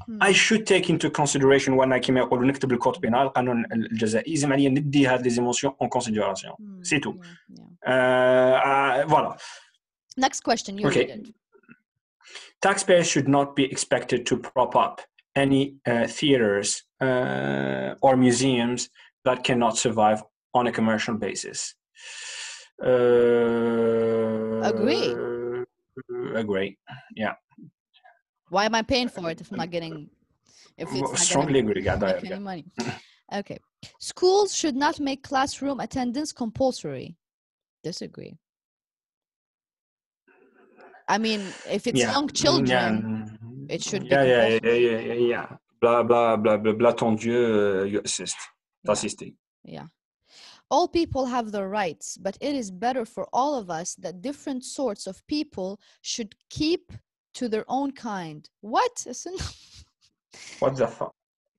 [0.08, 0.18] Hmm.
[0.30, 4.70] I should take into consideration وانا كما يقولوا نكتب الكود بينال القانون الجزائي يلزم عليا
[4.70, 7.16] ندي هاد لي زيموسيون اون كونسيديراسيون Hmm, c'est tout.
[7.16, 7.56] yeah,
[7.88, 9.08] yeah.
[9.08, 9.38] فوالا
[10.26, 10.78] Next question.
[10.78, 11.06] You Okay.
[11.06, 11.36] read it.
[12.68, 14.96] taxpayers should not be expected to prop up
[15.44, 16.70] any uh, theaters
[17.08, 18.82] uh, or museums
[19.28, 20.20] that cannot survive
[20.58, 21.60] on a commercial basis.
[22.90, 25.08] Uh, Agree.
[26.44, 26.70] Agree.
[28.51, 30.11] Why am I paying for it if I'm not getting?
[30.77, 31.83] If it's well, not strongly agree.
[31.83, 32.67] Yeah, money.
[33.33, 33.59] okay.
[34.01, 37.17] Schools should not make classroom attendance compulsory.
[37.83, 38.37] Disagree.
[41.09, 42.13] I mean, if it's yeah.
[42.13, 43.75] young mm, children, yeah.
[43.75, 45.47] it should yeah, yeah, yeah, yeah, yeah, yeah.
[45.81, 46.93] Blah blah blah blah blah.
[46.93, 48.37] Ton Dieu, uh, you assist.
[48.85, 48.93] Yeah.
[48.93, 49.35] Assisting.
[49.65, 49.87] Yeah.
[50.71, 54.65] All people have their rights, but it is better for all of us that different
[54.65, 56.93] sorts of people should keep
[57.35, 58.49] to their own kind.
[58.61, 59.07] What?
[60.59, 61.15] what the fuck?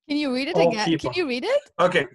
[0.07, 0.85] Can you read it all again?
[0.85, 1.11] People.
[1.11, 1.61] Can you read it?
[1.79, 2.07] Okay.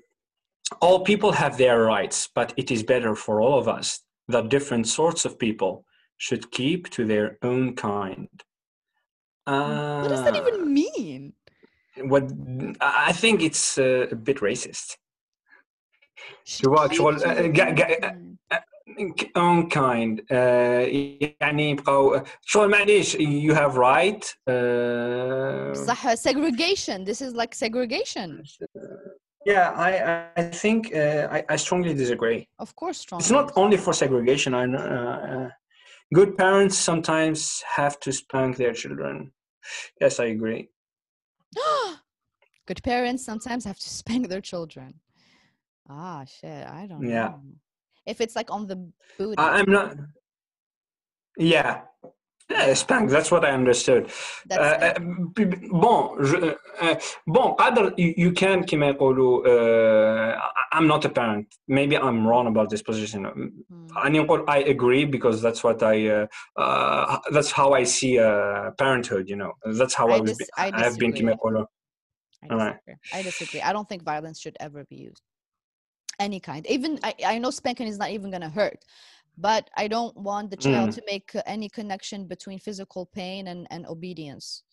[0.81, 4.89] All people have their rights, but it is better for all of us that different
[4.89, 5.85] sorts of people
[6.19, 8.29] should keep to their own kind.
[9.47, 10.65] Uh, what does that even ah.
[10.65, 11.33] mean?
[11.99, 12.31] What
[12.81, 14.97] I think it's uh, a bit racist.
[16.45, 17.15] Tu vois, actual,
[19.36, 20.22] own kind
[21.42, 24.26] يعني يبقاو شغل معليش you have right
[25.74, 28.44] صح segregation this is like segregation
[29.46, 29.92] yeah I
[30.42, 34.52] I think uh, I, I strongly disagree of course strongly it's not only for segregation
[34.54, 35.50] I know uh,
[36.18, 37.40] good parents sometimes
[37.78, 39.16] have to spank their children
[40.02, 40.64] yes I agree
[42.72, 44.94] Good parents sometimes have to spank their children.
[45.90, 46.66] Ah, shit.
[46.66, 47.30] I don't yeah.
[47.30, 47.42] know.
[48.06, 48.78] If it's like on the
[49.18, 49.36] boot.
[49.38, 49.96] I'm not.
[51.38, 51.82] Yeah.
[52.50, 54.12] Yeah, spank, that's what I understood.
[54.50, 54.94] Uh,
[55.72, 60.40] bon, je, uh, bon, قادر you, you can كما يقولوا uh,
[60.74, 61.48] I'm not a parent.
[61.68, 63.24] Maybe I'm wrong about this position.
[63.24, 64.42] Hmm.
[64.48, 69.38] I agree because that's what I uh, uh, that's how I see uh, parenthood, you
[69.38, 69.54] know.
[69.80, 71.66] That's how I, I was I, I have been كما يقولوا
[72.44, 72.58] I disagree.
[72.58, 72.78] Right.
[73.14, 73.62] I disagree.
[73.62, 75.24] I don't think violence should ever be used.
[76.20, 76.66] Any kind.
[76.68, 78.86] Even I, I know spanking is not even gonna hurt,
[79.38, 80.96] but I don't want the child mm.
[80.96, 84.64] to make any connection between physical pain and, and obedience.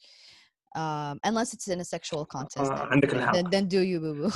[0.76, 2.70] Um, unless it's in a sexual context.
[2.70, 4.32] Uh, then, then, then do you boo boo.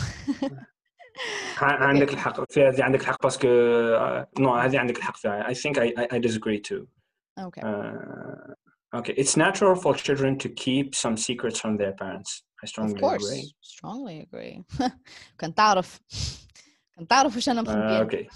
[1.60, 3.48] عندك الحق في هذه عندك الحق باسكو
[4.38, 6.86] نو هذه عندك الحق فيها I think I, I, I disagree too.
[7.40, 7.62] Okay.
[7.62, 12.42] Uh, okay, it's natural for children to keep some secrets from their parents.
[12.62, 13.24] I strongly of course.
[13.24, 13.52] agree.
[13.60, 14.64] Strongly agree.
[15.38, 16.00] كان تعرف
[16.96, 18.28] كان تعرف وش أنا uh, Okay.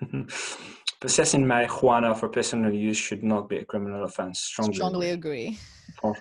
[1.01, 4.39] Possessing marijuana for personal use should not be a criminal offense.
[4.39, 5.57] Strongly, strongly agree.
[6.03, 6.19] agree.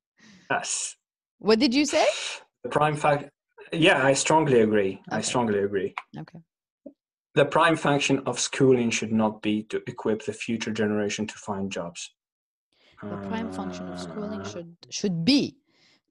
[0.51, 0.95] yes.
[1.39, 2.05] What did you say?
[2.63, 3.29] The prime fact.
[3.71, 4.93] Yeah, I strongly agree.
[5.07, 5.17] Okay.
[5.17, 5.93] I strongly agree.
[6.17, 6.39] Okay.
[7.35, 11.71] The prime function of schooling should not be to equip the future generation to find
[11.71, 12.11] jobs.
[13.03, 15.57] The prime function of schooling uh, should should be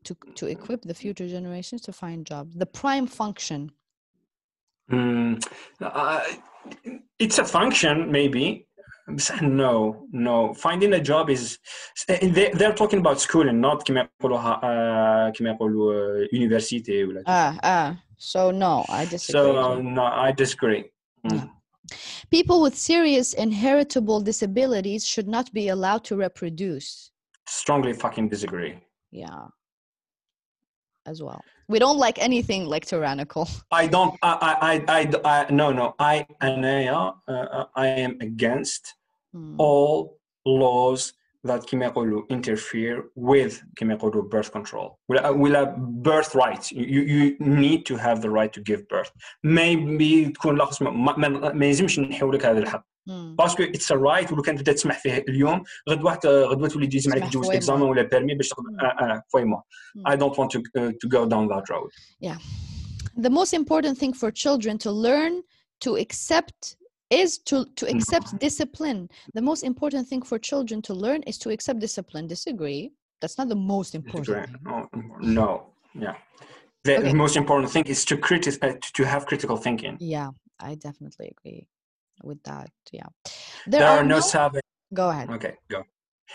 [0.04, 3.70] to, to equip the future generations to find jobs the prime function
[4.90, 5.42] mm,
[5.80, 6.20] uh,
[7.18, 8.66] it's a function maybe
[9.42, 11.58] no no finding a job is
[12.08, 17.96] they, they're talking about school and not كما يقولوا كما يقولوا university ولا ah ah
[18.16, 20.84] so no i disagree so no i disagree
[21.26, 21.34] mm.
[21.34, 21.46] yeah.
[22.30, 27.10] people with serious inheritable disabilities should not be allowed to reproduce
[27.46, 28.78] strongly fucking disagree
[29.10, 29.48] yeah
[31.08, 31.42] as well.
[31.68, 33.48] We don't like anything like tyrannical.
[33.70, 34.14] I don't.
[34.22, 34.84] I.
[34.88, 35.00] I.
[35.00, 35.00] I.
[35.24, 35.72] I no.
[35.72, 35.94] No.
[35.98, 36.26] I.
[36.42, 37.12] Anaya.
[37.28, 38.94] Uh, I am against
[39.34, 39.54] mm.
[39.58, 41.12] all laws
[41.44, 47.84] that كما يقولوا interfere with كما يقولوا birth control ولا birth rights you, you need
[47.87, 49.10] to have the right to give birth
[49.42, 54.56] maybe تكون لا ما, ما يلزمش نحيو لك هذا الحق باسكو اتس رايت ولو كان
[54.56, 58.48] تبدا تسمح فيه اليوم غدوه غدوه تولي تجي تسمح لك تجوز اكزامان ولا بيرمي باش
[58.48, 59.60] تقدر فوي موا
[60.08, 62.38] I don't want to uh, to go down that road yeah
[63.26, 65.42] the most important thing for children to learn
[65.84, 66.76] to accept
[67.22, 69.00] is to to accept discipline
[69.38, 72.82] the most important thing for children to learn is to accept discipline disagree
[73.20, 74.88] that's not the most important no,
[75.40, 75.50] no
[76.04, 76.16] yeah
[76.88, 77.12] the okay.
[77.22, 80.30] most important thing is to critic uh, to have critical thinking yeah
[80.68, 81.62] i definitely agree
[82.23, 83.03] with that yeah
[83.67, 85.84] there, there are, are, no, savage go ahead okay go,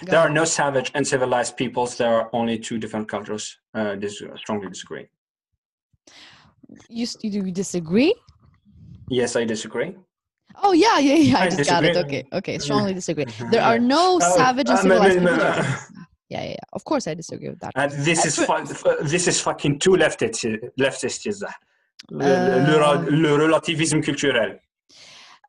[0.04, 3.96] go there are no savage and civilized peoples there are only two different cultures uh,
[3.96, 5.08] uh, strongly disagree
[6.88, 8.14] you, you disagree
[9.08, 9.94] yes i disagree
[10.62, 11.38] Oh yeah, yeah, yeah.
[11.38, 11.92] I, I just disagree.
[11.92, 12.06] got it.
[12.06, 12.58] Okay, okay.
[12.66, 13.24] Strongly disagree.
[13.50, 15.36] There are no uh, savage and civilized people.
[15.36, 15.76] yeah,
[16.28, 16.56] yeah, yeah.
[16.72, 17.72] Of course, I disagree with that.
[17.74, 20.44] Uh, this is fu- this is fucking too leftist,
[20.78, 21.56] leftist, is that?
[22.10, 24.58] Le, le, le relativisme culturel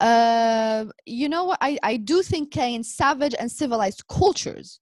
[0.01, 1.59] Uh, you know what?
[1.61, 4.81] I, I do think Kane savage and civilized cultures,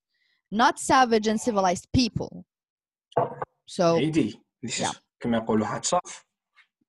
[0.51, 2.45] not savage and civilized people.
[3.65, 4.91] So yeah.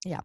[0.06, 0.20] Yeah.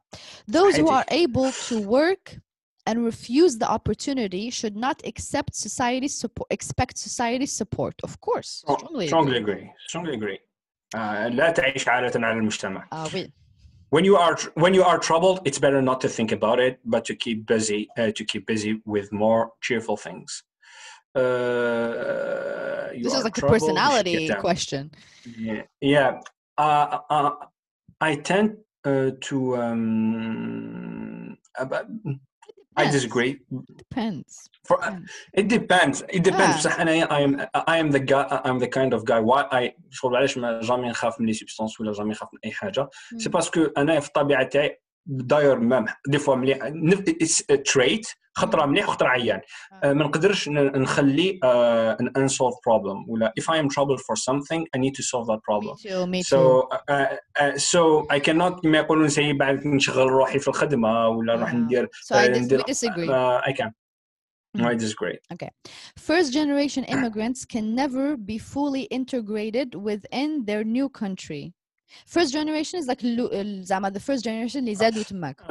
[0.47, 2.37] Those who are able to work
[2.85, 9.07] and refuse the opportunity should not accept society's support expect society's support of course strongly,
[9.07, 9.53] strongly agree.
[9.53, 10.39] agree strongly agree
[10.95, 13.31] uh, لا تعيش عالة على المجتمع uh, oui
[13.90, 17.04] when you are when you are troubled it's better not to think about it but
[17.04, 20.42] to keep busy uh, to keep busy with more cheerful things.
[21.14, 21.20] Uh,
[23.02, 24.90] this is like troubled, a personality question.
[25.36, 26.20] Yeah, yeah.
[26.56, 27.30] Uh, uh,
[28.00, 31.82] i tend uh, to um, Uh,
[32.77, 33.31] I disagree.
[33.83, 34.49] Depends.
[34.67, 35.11] For, uh, Depends.
[35.39, 35.97] it depends.
[36.17, 36.55] It depends.
[36.55, 36.57] آه.
[36.57, 39.71] بصح أنا I am I am the guy I'm the kind of guy why I
[39.89, 43.29] شغل علاش ما جامي نخاف من لي سبستانس ولا جامي نخاف من أي حاجة سي
[43.29, 43.33] مم.
[43.33, 49.07] باسكو أنا في الطبيعة تاعي داير مام دي فوا مليح اتس تريت خطره مليح وخطره
[49.07, 49.41] عيان
[49.83, 54.15] آه، ما نقدرش ن- نخلي آه، an unsolved problem ولا if I am trouble for
[54.15, 56.35] something I need to solve that Me problem too, me too.
[56.35, 61.35] so uh, uh, so I cannot كما يقولون سي بعد نشغل روحي في الخدمه ولا
[61.35, 61.55] نروح Yeah.
[61.55, 63.09] ندير So I uh, dis- we ندير disagree.
[63.09, 63.71] uh, I can
[64.57, 64.65] Mm.
[64.71, 65.17] I disagree
[66.09, 71.43] First generation immigrants can never be fully integrated within their new country.
[72.15, 75.41] First generation is like اللو- ال- زعما the first generation اللي زادوا تماك.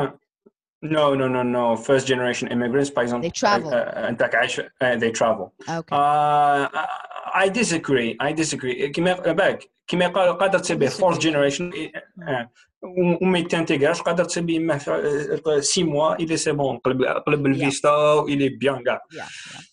[0.82, 3.70] no no no no first generation immigrants by example They travel.
[3.72, 4.64] انت عايش uh,
[5.02, 5.46] they travel
[5.78, 5.96] Okay.
[5.96, 6.68] Uh,
[7.44, 8.10] I disagree.
[8.28, 8.86] I disagree.
[8.92, 11.22] كما بالك كما قال قادر تصير به fourth disagree.
[11.22, 11.62] generation
[12.28, 12.50] آه،
[12.82, 17.46] و- وما يتانتيغاش قادر تصير به ما في سي موا إلي سي بون قلب قلب
[17.46, 19.64] الفيستا إلي بيان كاع yeah, yeah.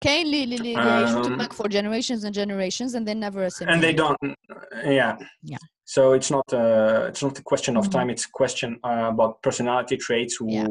[0.00, 3.74] كاين اللي اللي اللي يعيشوا Um, تماك for generations and generations and they never assimilate.
[3.74, 4.34] and they don't
[4.84, 5.58] yeah Yeah.
[5.85, 7.99] so it's not a, it's not a question of mm-hmm.
[7.99, 10.67] time it's a question uh, about personality traits who yeah.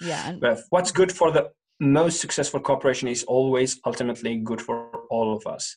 [0.00, 0.36] yeah.
[0.40, 5.46] But what's good for the most successful corporation is always ultimately good for all of
[5.46, 5.76] us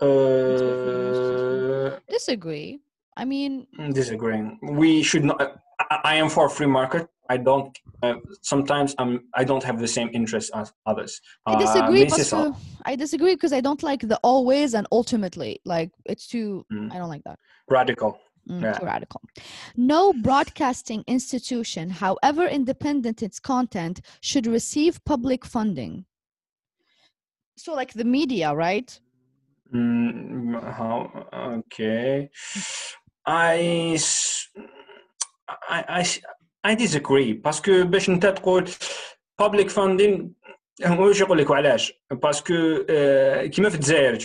[0.00, 2.80] uh, disagree
[3.16, 7.72] i mean mm, disagreeing we should not I, I am for free market I don't.
[8.02, 9.12] Uh, sometimes I'm.
[9.40, 11.20] I don't have the same interests as others.
[11.46, 12.08] I disagree.
[12.10, 12.36] c'est ça.
[12.36, 15.60] parce que- I disagree because I don't like the always and ultimately.
[15.64, 16.64] Like it's too.
[16.72, 16.92] Mm.
[16.92, 17.38] I don't like that.
[17.68, 18.18] Radical.
[18.48, 18.72] Mm, Yeah.
[18.78, 19.20] too radical.
[19.76, 26.04] No broadcasting institution, however independent its content, should receive public funding.
[27.56, 28.90] So, like the media, right?
[29.72, 31.10] Mm, how?
[31.60, 32.30] Okay.
[33.26, 33.92] I.
[33.94, 34.48] s-
[35.68, 35.84] I.
[36.00, 36.04] I.
[36.64, 37.34] I disagree.
[37.34, 38.68] Parce que باش انت تقول
[39.42, 40.26] public funding
[40.84, 42.54] هو واش يقول لك وعلاش باسكو
[42.90, 44.18] آه، كيما في الجزائر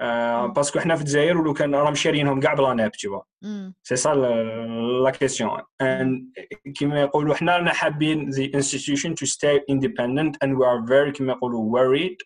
[0.00, 0.52] آه، مم.
[0.52, 2.90] باسكو حنا في الجزائر ولو كان راهم شاريينهم كاع بلا ناب
[3.44, 4.14] Mm, سي سا
[5.04, 5.60] لا كيسيون
[6.76, 11.32] كيما يقولوا حنا رانا حابين the institution to stay independent and we are very كيما
[11.32, 12.16] يقولوا worried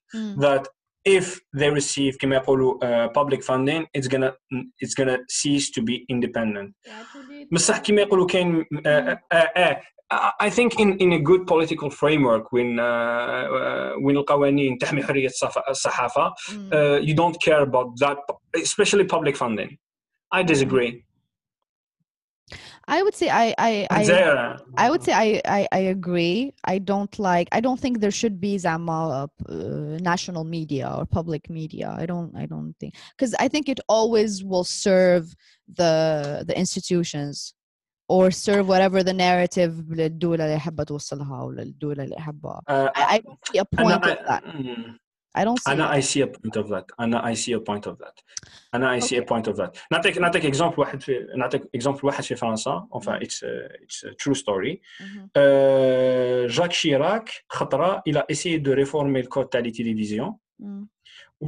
[0.40, 0.62] that
[1.07, 4.31] if they receive كما يقولوا uh, public funding it's gonna
[4.83, 6.73] it's gonna cease to be independent
[7.51, 9.75] بصح كما يقولوا كاين uh, uh, uh,
[10.39, 15.27] I think in in a good political framework when uh, uh, when القوانين تحمي حرية
[15.27, 16.51] الصف- الصحافة mm.
[16.51, 18.17] uh, you don't care about that
[18.55, 19.77] especially public funding
[20.31, 21.03] I disagree
[22.87, 26.53] I would say I I I, الجزائر I would say I, I I agree.
[26.63, 27.47] I don't like.
[27.51, 29.55] I don't think there should be Zama uh,
[30.11, 31.87] national media or public media.
[32.01, 32.31] I don't.
[32.43, 35.23] I don't think because I think it always will serve
[35.79, 35.93] the
[36.49, 37.53] the institutions
[38.07, 42.59] or serve whatever the narrative للدولة اللي حابة توصلها ولا الدولة اللي حابة.
[42.67, 44.43] uh, I, I don't see a أنا point of that.
[45.37, 45.41] mm.
[45.41, 45.71] I don't see.
[45.71, 45.93] انا it.
[45.93, 48.19] اي سي ا بوينت اوف ذات انا اي سي ا بوينت اوف ذات
[48.73, 49.25] انا اي سي ا Okay.
[49.25, 52.97] بوينت اوف ذات نعطيك نعطيك اكزومبل واحد في نعطيك اكزومبل واحد في فرنسا Mm.
[52.99, 55.29] enfin اتس اتس ترو ستوري Mhm.
[56.49, 60.85] جاك شيراك خطره il a essayé de réformer le code تاع لي تيليفزيون Mm.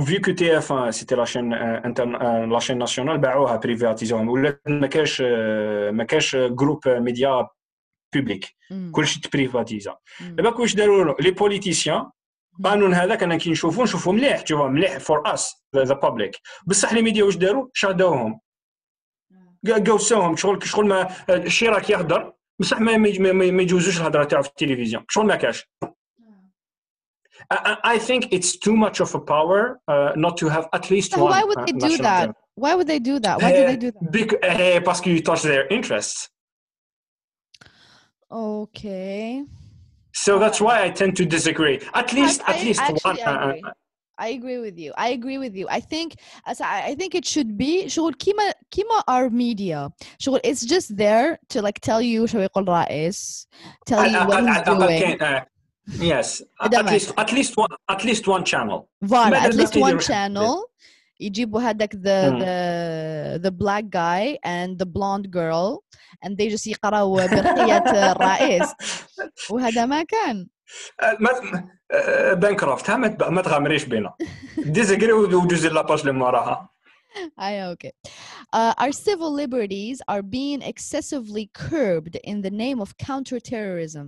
[0.09, 4.61] vu que TF1 c'était la chaîne euh, interne euh, la chaîne nationale باعوها بريفاتيزيوها ولات
[4.67, 7.47] ما كاش آه، ما كاش جروب ميديا
[8.15, 8.91] بوبليك Mm.
[8.91, 10.23] كلشي تبريفاتيزا Mm.
[10.23, 12.05] دابا واش داروا له لي بوليتيسيان
[12.58, 17.02] القانون هذاك أنا كي نشوفو نشوفو مليح تشوفو مليح فور اس ذا بابليك بصح لي
[17.02, 18.40] ميديا واش داروا شادوهم
[19.86, 25.26] قوسوهم شغل شغل ما الشراك يهضر بصح ما ما يجوزوش الهضره تاعو في التلفزيون شغل
[25.26, 25.70] ما كاش
[27.94, 31.24] I, think it's too much of a power uh, not to have at least So
[31.24, 31.30] one.
[31.34, 32.20] why would uh, they do national that?
[32.20, 32.34] channel.
[32.64, 33.36] Why would they do that?
[33.42, 34.10] Why do they do that?
[34.16, 36.18] Bec- eh, parce que you touch their interests.
[38.30, 39.44] Okay.
[40.15, 41.79] So that's why I tend to disagree.
[41.93, 42.91] At least, I- at least one.
[42.95, 43.61] actually, I uh, uh, agree.
[44.25, 44.91] I agree with you.
[44.97, 45.65] I agree with you.
[45.69, 46.09] I think
[46.45, 50.95] as I, I think it should be شغل كيما كيما our media شغل it's just
[50.97, 53.47] there to like tell you شو يقول رئيس
[53.89, 55.45] tell على you what الأقل- he's على الأقل doing كاين- uh,
[55.99, 56.89] Yes, at دمك.
[56.91, 58.87] least at least one at least one channel.
[59.09, 60.71] فوالا بدل at ما least تيجي one روح- channel
[61.19, 62.39] يجيبوا هذاك the مم.
[62.39, 65.79] the the black guy and the blonde girl
[66.25, 68.69] and they just يقراو برقية الرئيس
[69.49, 70.47] وهذا ما كان
[71.01, 71.29] آه، ما
[71.91, 74.13] آه، بانكرافت ها ما تب- ما تغامريش بينا
[74.57, 76.69] ديزاغري وجوز لاباج اللي موراها
[77.37, 77.91] I okay.
[78.59, 84.07] Uh, our civil liberties are being excessively curbed in the name of counterterrorism.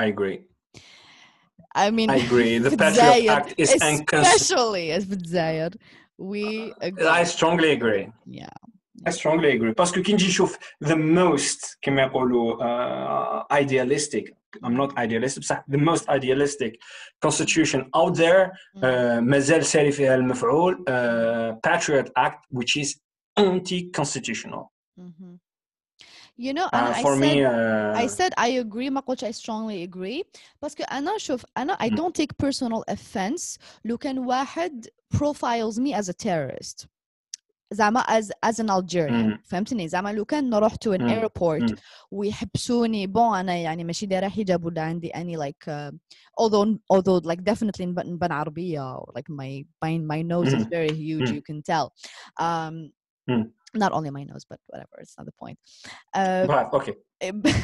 [0.00, 0.38] I agree.
[1.74, 2.58] I mean, I agree.
[2.58, 5.70] The في Patriot الجزائر, Act is incons- especially as في الجزائر.
[6.18, 7.06] We agree.
[7.06, 8.08] I strongly agree.
[8.26, 8.48] yeah,
[9.06, 14.24] I strongly agree باسكو كي نجي نشوف the most كما يقولوا uh, idealistic
[14.64, 16.72] I'm not idealistic بصح the most idealistic
[17.26, 18.84] constitution out there uh,
[19.20, 22.96] مازال ساري فيها المفعول uh, Patriot Act which is
[23.38, 24.64] anti-constitutional
[24.98, 25.33] Mhm.
[26.38, 29.24] You know, uh, أنا I for said me uh, I said I agree ما قلتش
[29.24, 30.24] I strongly agree
[30.62, 31.94] باسكو أنا شوف أنا I Mm.
[31.96, 36.86] don't take personal offense لو كان واحد profiles me as a terrorist
[37.72, 39.38] زعما as as an Algerian Mm.
[39.44, 41.10] فهمتني زعما لو كان نروح to an Mm.
[41.10, 41.78] airport Mm.
[42.10, 45.92] ويحبسوني بون أنا يعني ماشي دايرة حجاب ولا عندي any like uh,
[46.40, 50.70] although although like definitely نبان نبان عربية like my my my nose is Mm.
[50.70, 51.34] very huge Mm.
[51.36, 51.86] you can tell
[52.40, 52.90] um
[53.30, 53.44] Mm.
[53.84, 55.56] not only my nose but whatever it's not the point
[56.18, 56.94] uh, bref okay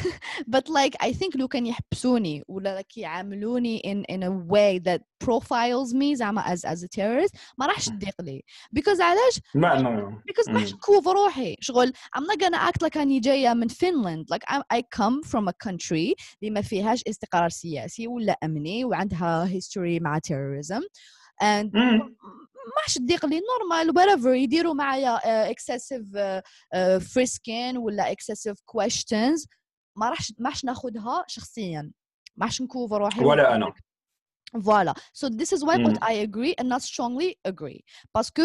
[0.47, 5.01] but like I think لو كان يحبسوني ولا like يعاملوني in in a way that
[5.25, 8.43] profiles me زعما as as a terrorist ما راحش تضيق لي
[8.79, 10.75] because علاش ما ما because ما راحش Mm.
[10.75, 14.81] نكوف روحي شغل I'm not gonna act like أني جاية من Finland like I, I
[14.81, 20.81] come from a country اللي ما فيهاش استقرار سياسي ولا أمني وعندها history مع terrorism
[21.43, 22.01] and Mm.
[22.66, 26.02] ما حش ضيق لي نورمال وريفر يديروا معايا آه، اكسسيف
[27.14, 29.46] فريسكين آه، آه، ولا اكسسيف كويشنز
[29.96, 31.92] ما راحش ما حش ناخذها شخصيا.
[32.36, 33.72] ما حش نكوفر روحي ولا أنا.
[34.64, 37.84] فوالا سو ذيس از واي اي اجري اند نوت سترونغلي اجري
[38.14, 38.42] باسكو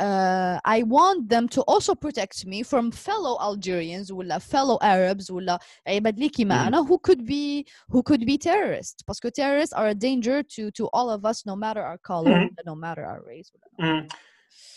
[0.00, 5.58] uh, I want them to also protect me from fellow Algerians ولا fellow Arabs ولا
[5.86, 6.66] عباد لي كيما Mm.
[6.66, 10.86] أنا who could be who could be terrorists باسكو terrorists are a danger to to
[10.92, 12.50] all of us no matter our color Mhm.
[12.50, 13.68] ولا no matter our race ولا
[14.02, 14.08] Mm.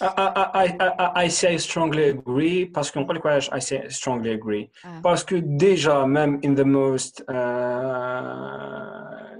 [0.03, 3.89] I, I, I, I- I say strongly agree parce que نقول لك علاش I say
[3.89, 5.01] strongly agree آه.
[5.01, 7.33] parce que déjà même in the most uh,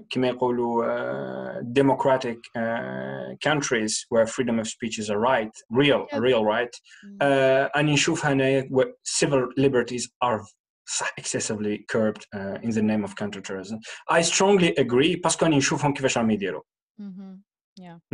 [0.09, 6.15] كما يقولوا uh, democratic uh, countries where freedom of speech is a right real a
[6.15, 6.19] Yeah.
[6.28, 6.74] real right
[7.05, 7.17] Mm.
[7.22, 10.41] uh, أني نشوف هنايا where civil liberties are
[10.86, 13.78] صح excessively curbed uh, in the name of counterterrorism
[14.09, 16.61] I strongly agree parce que أني نشوفهم كيفاش راهم يديروا
[17.01, 17.39] Mhm.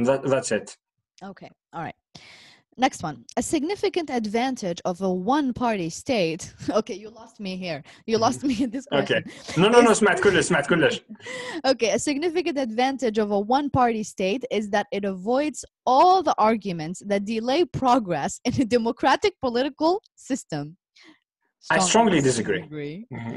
[0.05, 0.77] that, that's it
[1.31, 1.95] Okay, all right.
[2.79, 3.25] Next one.
[3.35, 6.53] A significant advantage of a one party state.
[6.69, 7.81] Okay, you lost me here.
[8.05, 9.21] You lost me in this Okay.
[9.23, 9.63] question.
[9.63, 11.01] no no no Is- سمعت كلش سمعت كلش
[11.65, 16.35] okay, a significant advantage of a one party state is that it avoids all the
[16.37, 20.77] arguments that delay progress in a democratic political system.
[21.70, 22.62] I strongly disagree.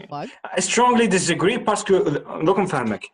[0.10, 0.30] Fuck.
[0.58, 1.94] I strongly disagree parce que
[2.44, 3.06] دوك نفهمك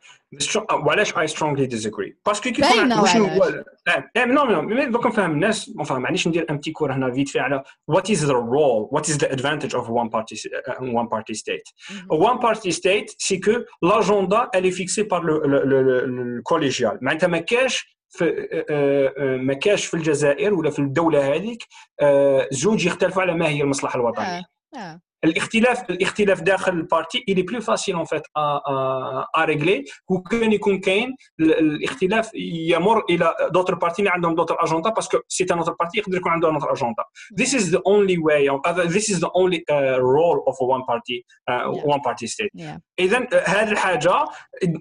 [0.72, 3.16] وعلاش I strongly disagree que كي تكون وعلاش.
[3.16, 3.44] هو
[3.88, 7.30] آه آه نو نو دوك نفهم الناس enfin معليش ندير ام تي كور هنا فيت
[7.30, 11.08] في على what is the role what is the advantage of one party uh, one
[11.10, 12.14] party state Mhm.
[12.14, 13.56] A one party state c'est que
[13.90, 15.78] l'agenda elle est fixée par le le le,
[16.16, 18.26] le, collégial معناتها ما كاش في
[18.70, 21.64] آه، آه، ما كاش في الجزائر ولا في الدولة هذيك
[22.02, 24.42] آه، زوج يختلفوا على ما هي المصلحه الوطنيه
[24.76, 25.00] Ah.
[25.24, 32.30] الاختلاف الاختلاف داخل البارتي الي بلو فاسيل اون فيت ا ريغلي وكان يكون كاين الاختلاف
[32.36, 36.32] يمر إلى دوتر بارتي اللي عندهم دوتر اجندا باسكو سي ان اوتر بارتي يقدر يكون
[36.32, 37.04] عنده اوتر اجندا
[37.38, 39.64] ذيس از ذا اونلي واي ذيس از ذا اونلي
[39.98, 41.26] رول اوف وان بارتي
[41.66, 42.52] وان بارتي ستيت
[43.00, 44.26] اذا هذه الحاجة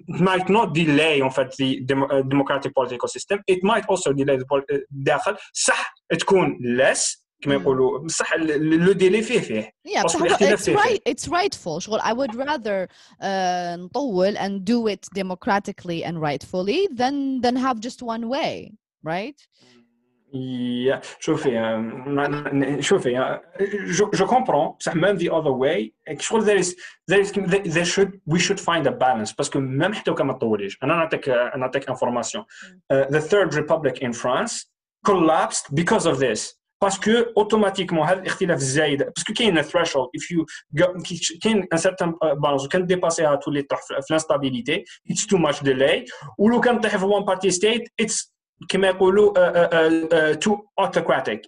[0.07, 1.61] مايت نوت ديلاي اون فيت
[2.11, 4.39] ديموكراتيك بوليتيكال سيستم ات مايت اوسو ديلاي
[4.91, 5.35] داخل.
[5.53, 7.20] صح تكون less.
[7.42, 7.60] كما Mm.
[7.60, 10.82] يقولوا بصح لو ديلي فيه فيه Yeah, باسكو بصح هو الاختلاف it's فيه فيه.
[10.82, 12.88] right it's rightful شغل I would rather
[13.20, 13.26] uh,
[13.80, 18.72] نطول and do it democratically and rightfully than than have just one way
[19.08, 19.48] right
[20.34, 23.42] يا شوفي آم، ما- ما- شوفي آه،
[23.86, 26.68] جو جو كومبرون بصح même the other way شغل there is
[27.12, 27.30] there is
[27.74, 31.28] there should we should find a balance باسكو ميم حتى وكان ما تطوليش انا نعطيك
[31.28, 32.44] آه، نعطيك انفورماسيون
[32.92, 34.52] the third republic in France
[35.08, 36.40] collapsed because of this
[36.82, 40.44] باسكو اوتوماتيكمون هذا الاختلاف الزايد باسكو كاين threshold if you
[40.82, 45.56] go- كي- كاين ان سيرتان بالانس وكان ديباسيها تولي تروح في الانستابيليتي it's too much
[45.56, 46.04] delay
[46.38, 48.36] ولو كان طيح في one party state it's
[48.69, 51.41] كما يقولوا تو اوتوكراتيك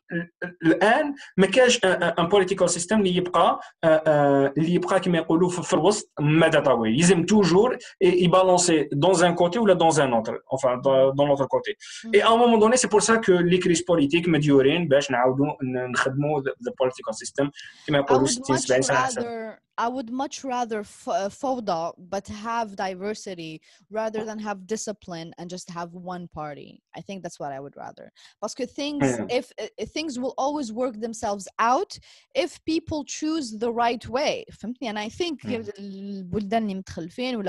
[0.66, 5.74] الآن ما كاش ان بوليتيكال سيستم اللي يبقى آه، آه، اللي يبقى كما يقولوا في
[5.74, 6.94] الوسط مدى طويل.
[7.00, 10.82] يلزم توجور يبالونسي دون ان كوتي ولا دون ان اوتر enfin
[11.16, 11.76] دون لوتر كوتي
[12.16, 16.42] اي ا مومون دوني سي بور سا كو لي كريز بوليتيك مديورين باش نعاودوا نخدموا
[16.42, 17.50] ذا بوليتيكال سيستم
[17.88, 22.76] كما يقولوا would 60 much 70 سنه I would much rather FODA uh, but have
[22.76, 24.26] diversity rather oh.
[24.26, 26.82] than have discipline and just have one party.
[26.96, 28.12] I think that's what I would rather.
[28.42, 29.52] Because things, uh, if
[29.90, 31.98] things will always work themselves out
[32.36, 34.46] if people choose the right way.
[34.82, 35.50] And I think mm.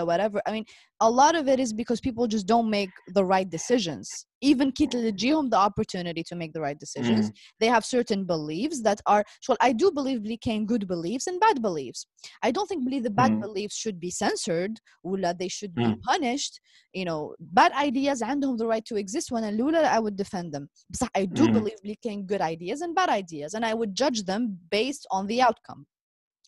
[0.06, 0.40] whatever.
[0.46, 0.64] I mean,
[1.00, 4.87] a lot of it is because people just don't make the right decisions even كي
[4.87, 7.31] تجيهم the opportunity to make the right decisions
[7.63, 11.39] they have certain beliefs that are well I do believe بلي كاين good beliefs and
[11.39, 12.05] bad beliefs
[12.45, 13.41] I don't think بلي the bad Mm.
[13.41, 16.01] beliefs should be censored ولا they should be Mm.
[16.11, 16.59] punished
[16.93, 20.67] you know bad ideas عندهم the right to exist وانا الاولى I would defend them
[20.89, 21.53] بصح I do Mm.
[21.53, 25.27] believe بلي كاين good ideas and bad ideas and I would judge them based on
[25.27, 25.85] the outcome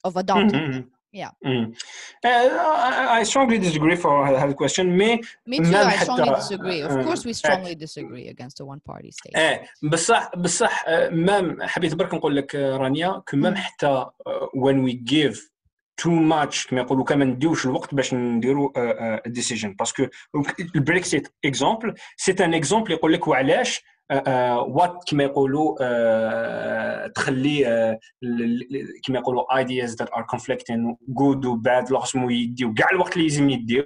[0.07, 0.83] of adopting Mhm.
[1.15, 1.31] Yeah.
[1.45, 1.65] Mm.
[2.23, 6.35] Uh, I, I strongly disagree for هذا question mais me too même I strongly حتى-
[6.35, 10.31] disagree of uh, course we uh, strongly disagree against a one party state ايه بصح
[10.37, 13.57] بصح آه، مام حبيت برك نقول لك آه، رانيا كو مام مم.
[13.57, 15.37] حتى آه، when we give
[16.01, 20.07] too much كما يقولوا كما نديوش الوقت باش نديروا ديسيجن باسكو
[20.75, 27.98] البريكسيت اكزومبل سي ان اكزومبل يقول لك وعلاش وات كما يقولوا آه، تخلي آه،
[29.04, 32.74] كما يقولوا ideas that are conflicting good و bad لو خصهم يديو.
[32.74, 33.84] كاع الوقت اللي لازم يديو.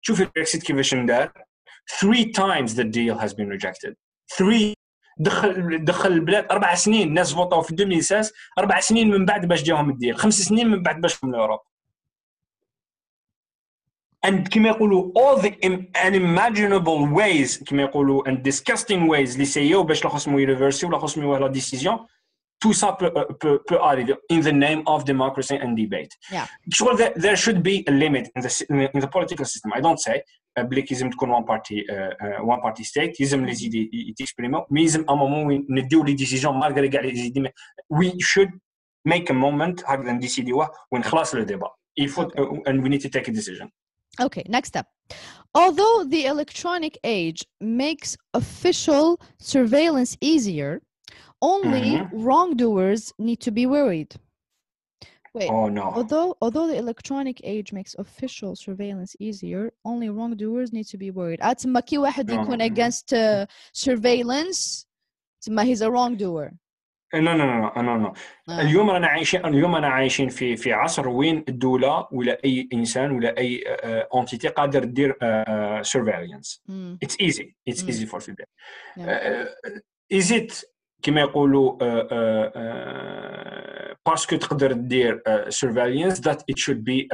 [0.00, 1.32] شوف البريكسيت كيفاش ندار
[1.90, 3.94] three times the deal has been rejected.
[4.34, 4.74] three
[5.18, 7.08] دخل دخل البلاد أربع سنين.
[7.08, 10.16] الناس فوتوا في 2016 أربع سنين من بعد باش جاهم الديل.
[10.16, 11.60] خمس سنين من بعد باش من اوروب
[14.27, 19.83] and كما يقولوا all the im- unimaginable ways كما يقولوا and disgusting ways اللي سيو
[19.83, 21.99] باش لو خصهم يريفرسيو ولا خصهم يوهلا ديسيزيون
[22.65, 23.11] tout ça peut,
[23.41, 26.11] peut, peut arriver in the name of democracy and debate.
[26.31, 26.45] Yeah.
[26.77, 29.69] Sure, there, there should be a limit in the, sy- in the political system.
[29.73, 30.15] I don't say
[30.59, 33.89] uh, بلي لازم تكون one party uh, uh, one party state لازم اللي يزيد ي-
[33.93, 37.47] يتكسبريمو مي لازم ا مومون وين نديو لي ديسيزيون مالغري كاع لي ديسيزيون
[37.93, 38.49] we should
[39.09, 41.67] make a moment هكذا نديسيديوه وين خلاص لو ديبا
[42.01, 43.67] il faut uh, and we need to take a decision
[44.19, 44.87] Okay, next step.
[45.53, 50.81] Although the electronic age makes official surveillance easier,
[51.41, 52.09] only Mhm.
[52.11, 54.15] wrongdoers need to be worried.
[55.33, 55.49] Wait.
[55.49, 60.97] oh no Although although the electronic age makes official surveillance easier, only wrongdoers need to
[60.97, 61.39] be worried.
[61.41, 62.65] أتسمى كي واحد يكون No.
[62.65, 64.85] against uh, surveillance
[65.41, 66.51] تسمى he's a wrongdoer.
[67.14, 68.12] إيه، لا لا لا لا لا
[68.48, 68.60] آه.
[68.60, 73.38] اليوم رانا عايشين اليوم رانا عايشين في في عصر وين الدولة ولا أي إنسان ولا
[73.38, 75.16] أي آه، آه، اونتيتي قادر دير
[75.82, 76.62] سيرفيلانس
[77.02, 78.44] اتس ايزي اتس ايزي فور فيبل
[80.12, 80.75] ايزيت
[81.06, 87.08] كما يقولوا آه، آه، آه، باسكو تقدر دير سيرفالينس ذات ات شود بي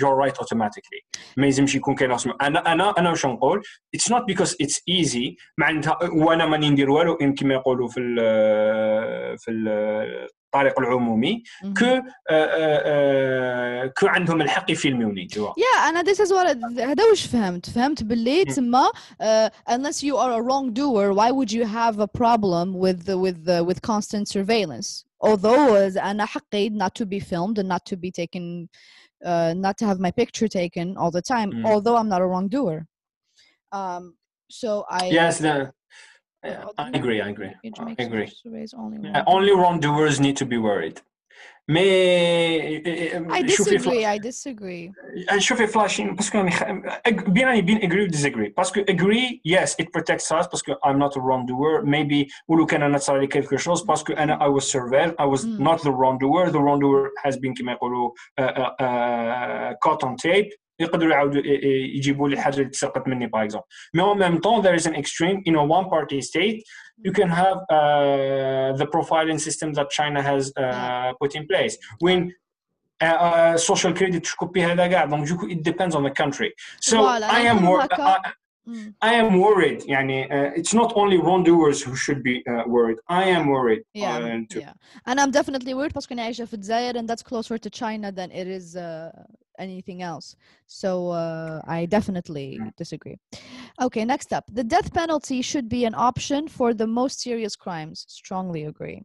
[0.00, 1.00] يور رايت اوتوماتيكلي
[1.36, 2.10] ما يلزمش يكون كاين
[2.42, 3.62] أنا أنا أنا واش نقول؟
[3.94, 8.00] اتس نوت بيكوز اتس ايزي معناتها وأنا ماني ندير والو كما يقولوا في
[9.38, 9.50] في
[10.53, 11.73] الطريق العمومي Mhm.
[11.79, 12.01] كو
[13.99, 15.53] كو عندهم الحق يفيلموني tu vois.
[15.57, 18.47] Yeah, أنا this is what هذا وش فهمت فهمت باللي Mm.
[18.47, 18.83] تسمى
[19.21, 23.45] uh, unless you are a wrongdoer why would you have a problem with the, with
[23.45, 27.95] the, with constant surveillance although uh, أنا حقي not to be filmed and not to
[27.97, 28.67] be taken
[29.25, 31.65] uh, not to have my picture taken all the time Mm.
[31.65, 32.85] although I'm not a wrongdoer
[33.71, 34.03] um,
[34.61, 35.71] so I Yes, the,
[36.43, 37.19] Uh, I agree.
[37.21, 37.53] I agree.
[37.69, 38.27] It I makes agree.
[38.43, 39.35] surveys only Yeah, wrongdoers.
[39.35, 40.97] only wrongdoers need to be worried.
[41.67, 42.81] Mais
[43.31, 44.91] I شوفي disagree I disagree
[45.27, 46.63] فلا- شوفي فلاشين باسكو راني خ-
[47.07, 50.97] أج- بين راني بين agree و disagree باسكو agree yes it protects us باسكو I'm
[50.99, 54.65] not a wrongdoer maybe ولو كان انا صار لي quelque chose باسكو انا I was
[54.65, 55.63] surveilled I was Mm.
[55.69, 60.49] not the wrongdoer the wrongdoer has been كما يقولوا uh, uh, uh, caught on tape
[60.79, 63.65] يقدروا يعاودوا ي- ي- يجيبوا لي الحاجه اللي تسرقت مني باغ اكزومبل
[63.97, 66.59] mais en même temps there is an extreme in a one party state
[67.07, 71.11] you can have uh, the profiling system that China has uh, Yeah.
[71.21, 71.73] put in place
[72.05, 72.19] when
[73.01, 76.49] uh, uh, social credit تكوبي هذا كاع donc du coup it depends on the country
[76.81, 78.15] so Voilà, I am نقول wor- هكا.
[78.17, 78.31] I,
[78.69, 78.93] Mm.
[79.01, 83.23] I am worried يعني uh, it's not only wrongdoers who should be uh, worried I
[83.37, 84.59] am worried Yeah, uh, too.
[84.59, 84.73] yeah.
[85.09, 88.29] And I'm definitely worried because أنا عايشة في الجزائر and that's closer to China than
[88.31, 89.11] it is uh,
[89.57, 90.35] anything else.
[90.67, 92.73] So uh, I definitely Mm.
[92.77, 93.17] disagree.
[93.81, 94.45] Okay, next up.
[94.51, 98.05] The death penalty should be an option for the most serious crimes.
[98.07, 99.03] Strongly agree.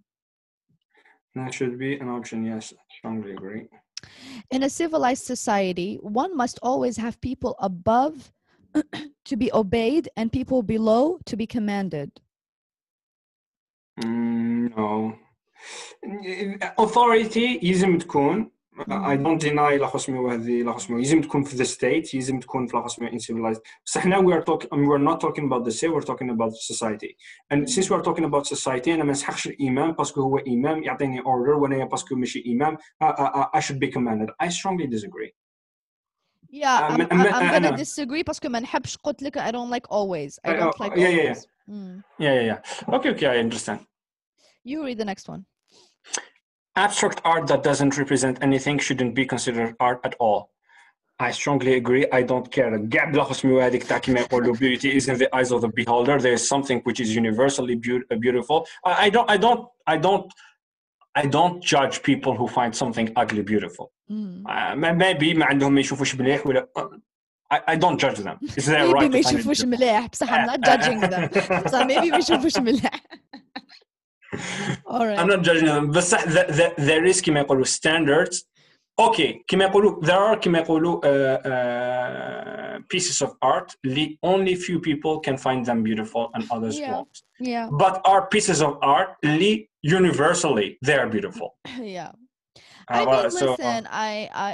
[1.34, 3.66] that should be an option yes strongly agree
[4.50, 8.32] In a civilized society, one must always have people above
[9.24, 12.10] to be obeyed and people below to be commanded.
[14.00, 15.18] Mm, no
[16.78, 18.50] authority يلزم تكون
[18.88, 22.66] I don't deny لا خصمي هذه لا خصمي يلزم تكون في the state يلزم تكون
[22.66, 25.70] في لا خصمي in civilized بس احنا we are talking we're not talking about the
[25.78, 27.16] state we're talking about society
[27.54, 31.58] and since we're talking about society انا ما نسحقش الامام باسكو هو امام يعطيني order
[31.62, 35.32] وانا باسكو ماشي امام I, I, I should be commanded I strongly disagree
[36.50, 39.38] Yeah, Uh, I'm, من- I'm, من- I'm gonna أنا- disagree because ما نحبش قلت لك
[39.38, 40.38] I don't like always.
[40.44, 41.22] I Uh, don't uh, like yeah, yeah, yeah.
[41.22, 41.46] always.
[41.70, 42.02] Mm.
[42.24, 43.78] yeah yeah yeah okay okay I understand
[44.70, 45.42] You read the next one.
[46.78, 50.40] abstract art that doesn't represent anything shouldn't be considered art at all
[51.28, 52.04] I strongly agree.
[52.18, 52.76] I don't care.
[52.90, 56.18] كاع بلا خصمي هذيك تاع كيما يقولوا beauty is in the eyes of the beholder.
[56.18, 58.66] There is something which is universally beau- beautiful.
[58.84, 60.26] I, I don't I don't I don't
[61.14, 63.86] I don't judge people who find something ugly beautiful.
[64.10, 64.42] Mm.
[64.52, 66.68] Uh, maybe ما عندهم ما يشوفوش مليح ولا
[67.54, 68.38] I, I don't judge them.
[68.56, 69.66] It's their maybe right ما to find it يشوفوش beautiful.
[69.68, 72.90] مليح بصح I'm not judging them بصح maybe ما يشوفوش مليح
[74.86, 78.44] alright I'm not judging them بصح the, the, there is كما يقولوا standards
[79.00, 84.78] okay كما يقولوا there are كما يقولوا uh, uh, pieces of art اللي only few
[84.80, 86.92] people can find them beautiful and others Yeah.
[86.92, 91.48] won't yeah but are pieces of art اللي universally they are beautiful
[91.80, 92.12] yeah
[92.86, 94.14] Uh, I well, mean, so, uh, listen, I,
[94.48, 94.50] I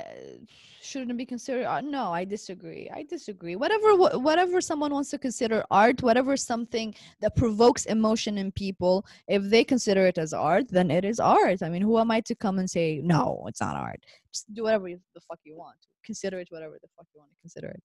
[0.95, 1.83] shouldn't be considered art.
[1.83, 2.89] No, I disagree.
[2.99, 3.55] I disagree.
[3.63, 9.05] Whatever, wha- whatever someone wants to consider art, whatever something that provokes emotion in people,
[9.27, 11.61] if they consider it as art, then it is art.
[11.61, 13.99] I mean, who am I to come and say no, it's not art?
[14.33, 15.75] Just do whatever you, the fuck you want.
[16.05, 17.83] Consider it whatever the fuck you want to consider it.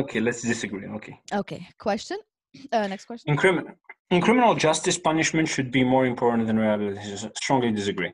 [0.00, 1.60] okay let's disagree okay Okay.
[1.78, 2.18] Question.
[2.72, 3.26] Uh, next question.
[3.32, 3.68] in, crimin-
[4.10, 8.12] in criminal justice punishment should be more important than rehabilitation strongly disagree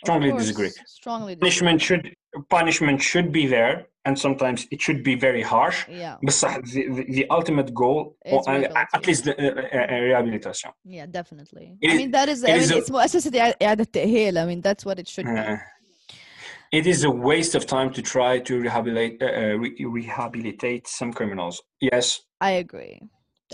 [0.00, 1.44] strongly course, disagree Strongly disagree.
[1.48, 2.04] punishment should
[2.49, 6.15] punishment should be there and sometimes it should be very harsh Yeah.
[6.27, 9.07] بصح the, the, the ultimate goal Is or, uh, at rehabilitation.
[9.07, 11.65] least the uh, uh, uh, rehabilitation Yeah, definitely.
[11.81, 12.43] It I is- mean, that is.
[12.43, 14.33] it I is mean, a- it's مؤسسة إعادة- إعادة تأهيل.
[14.37, 15.37] I mean, that's what it should be.
[15.37, 15.57] Uh,
[16.79, 21.09] it is a waste of time to try to rehabilitate uh, uh, re- rehabilitate some
[21.17, 21.55] criminals
[21.91, 22.05] yes
[22.49, 22.95] I agree.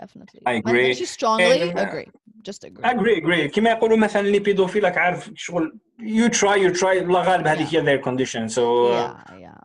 [0.01, 0.39] Definitely.
[0.47, 0.87] I ما agree.
[0.87, 1.61] نمشي strongly.
[1.61, 2.07] And, uh, agree.
[2.49, 2.83] Just agree.
[2.83, 7.47] agree agree كما يقولوا مثلا اللي بيدوفيلك عارف شغل you try you try الله غالب
[7.47, 9.61] هذيك هي their condition so uh, Yeah, yeah.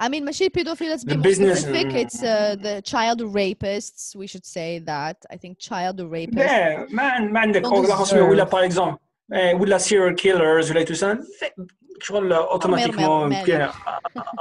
[0.00, 0.90] I mean, ماشي pedophile.
[0.94, 1.94] Let's be The more business- specific.
[2.04, 4.02] It's uh, the child rapists.
[4.20, 5.16] We should say that.
[5.34, 6.36] I think child rapists.
[6.38, 8.48] لا ما عن- ما عندك Don't ولا خصوصي ولا deserve.
[8.50, 8.98] باغ اكزومبل
[9.54, 11.20] ولا serial killers ولا تو سان
[12.00, 13.70] شغل اوتوماتيكمون مرمي.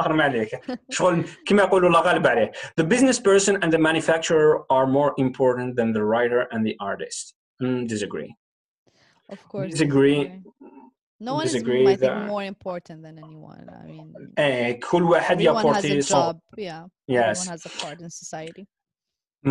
[0.01, 2.51] ارمي عليك شغل كما يقولوا لا غالب عليه
[2.82, 7.34] the business person and the manufacturer are more important than the writer and the artist
[7.63, 8.32] mm, disagree
[9.36, 9.71] Of course.
[9.75, 10.21] Disagree.
[11.28, 13.63] No one is, Disagree I think, that- more important than anyone.
[13.80, 14.07] I mean,
[14.38, 16.36] eh, كل واحد everyone has يابورتي a son job.
[16.57, 16.84] Yeah.
[17.07, 18.63] yes Everyone has a part in society.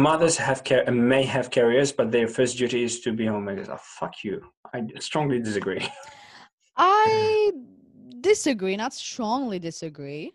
[0.09, 3.81] mothers have car- may have careers but their first duty is to be homemakers oh,
[3.99, 4.37] fuck you
[4.75, 5.83] I strongly disagree
[6.77, 7.53] I
[8.22, 10.34] disagree, not strongly disagree.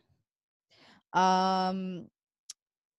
[1.12, 2.06] Um,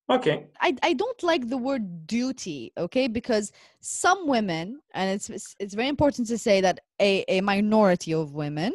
[0.09, 3.07] okay I, I don't like the word duty, okay?
[3.07, 8.33] Because some women, and it's it's- very important to say that a, a minority of
[8.33, 8.73] women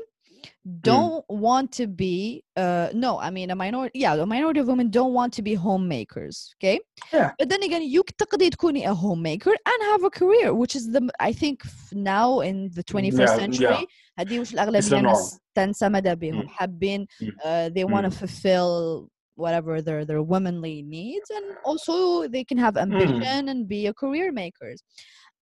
[0.81, 4.89] don't want to be uh no i mean a minority yeah a minority of women
[4.89, 6.77] don't want to be homemakers okay
[7.13, 7.31] Yeah.
[7.39, 11.01] but then again you تقدري تكوني a homemaker and have a career which is the
[11.01, 13.87] m- i think f- now in the 21st Yeah, century
[14.19, 14.93] هذه وش الاغلبيه norm.
[14.99, 16.47] الناس تنسى مدى بهم Mm.
[16.49, 17.27] حابين Mm.
[17.45, 18.19] uh, they want to Mm.
[18.19, 19.09] fulfill
[19.43, 24.31] whatever their their womanly needs and also they can have ambition and be a career
[24.43, 24.79] makers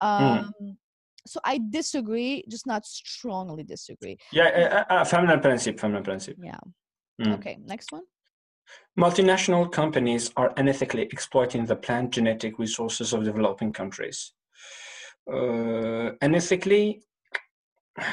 [0.01, 0.53] um
[1.26, 4.16] so I disagree, just not strongly disagree.
[4.32, 6.44] Yeah, uh, uh, feminine principle, feminine principle.
[6.44, 6.58] Yeah.
[7.20, 7.34] Mm.
[7.34, 8.02] Okay, next one.
[8.98, 14.32] Multinational companies are unethically exploiting the plant genetic resources of developing countries.
[15.28, 17.00] Uh, unethically.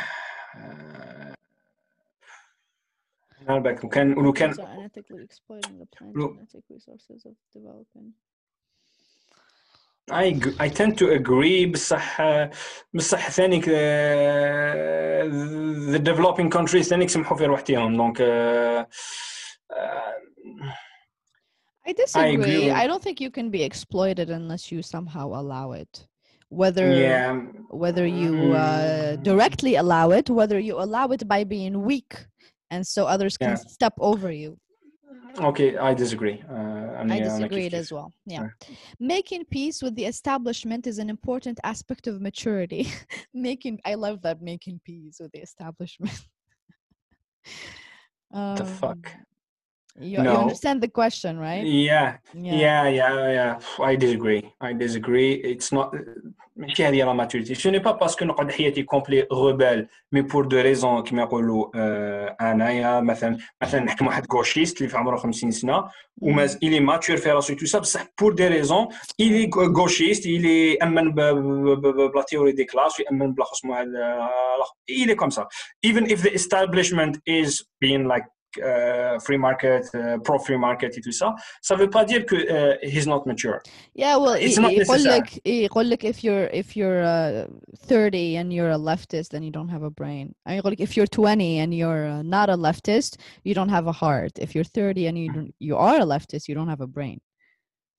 [3.47, 8.11] Can, can, unethically exploiting the plant genetic resources of developing
[10.10, 12.22] I g- I tend to agree بصح
[12.94, 13.66] بصح ثاني uh,
[15.94, 18.84] the developing countries ثاني يسمحوا في روحتهم دونك uh,
[19.74, 20.72] uh,
[21.86, 22.34] I disagree.
[22.34, 25.92] agree I, with- don't think you can be exploited unless you somehow allow it.
[26.60, 27.28] Whether yeah
[27.84, 29.22] whether you uh, Mm.
[29.30, 32.12] directly allow it, whether you allow it by being weak,
[32.72, 33.72] and so others can Yeah.
[33.76, 34.50] step over you.
[35.39, 36.43] Okay, I disagree.
[36.49, 38.11] Uh, I, mean, I uh, disagreed as well.
[38.25, 38.47] Yeah.
[38.99, 42.91] Making peace with the establishment is an important aspect of maturity.
[43.33, 46.19] making, I love that, making peace with the establishment.
[48.33, 49.11] um, the fuck?
[49.96, 50.40] Um, You, you No.
[50.44, 51.64] understand the question, right?
[51.90, 53.52] Yeah, yeah, yeah, yeah.
[53.90, 54.42] I disagree.
[54.68, 55.32] I disagree.
[55.52, 55.88] It's not
[56.56, 60.60] ماشي هذه لا ماتوريتي سو ني با باسكو نقعد حياتي كومبلي غوبال مي بور دو
[60.60, 65.84] ريزون كيما يقولوا آه، انايا مثلا مثلا نحكم واحد غوشيست اللي في عمره 50 سنه
[66.18, 68.88] وما الي ماتور في راسو تو سا بصح بور دي ريزون
[69.20, 74.28] الي غوشيست الي امن ب- ب- ب- بلا تيوري دي كلاس ويامن بلا خصمو هذا
[74.90, 75.46] الي كوم سا
[75.86, 78.35] even if the establishment is being like uh,
[79.26, 82.76] free market, uh, pro free market et tout ça, ça veut pas dire que uh,
[82.82, 83.62] he's not mature.
[83.94, 85.20] Yeah, well, It's ي- not يقول necessary.
[85.20, 87.46] لك يقول لك if you're if you're uh,
[87.86, 90.34] 30 and you're a leftist then you don't have a brain.
[90.46, 93.70] I mean, يقول لك if you're 20 and you're uh, not a leftist, you don't
[93.70, 94.32] have a heart.
[94.38, 97.20] If you're 30 and you don't, you are a leftist, you don't have a brain.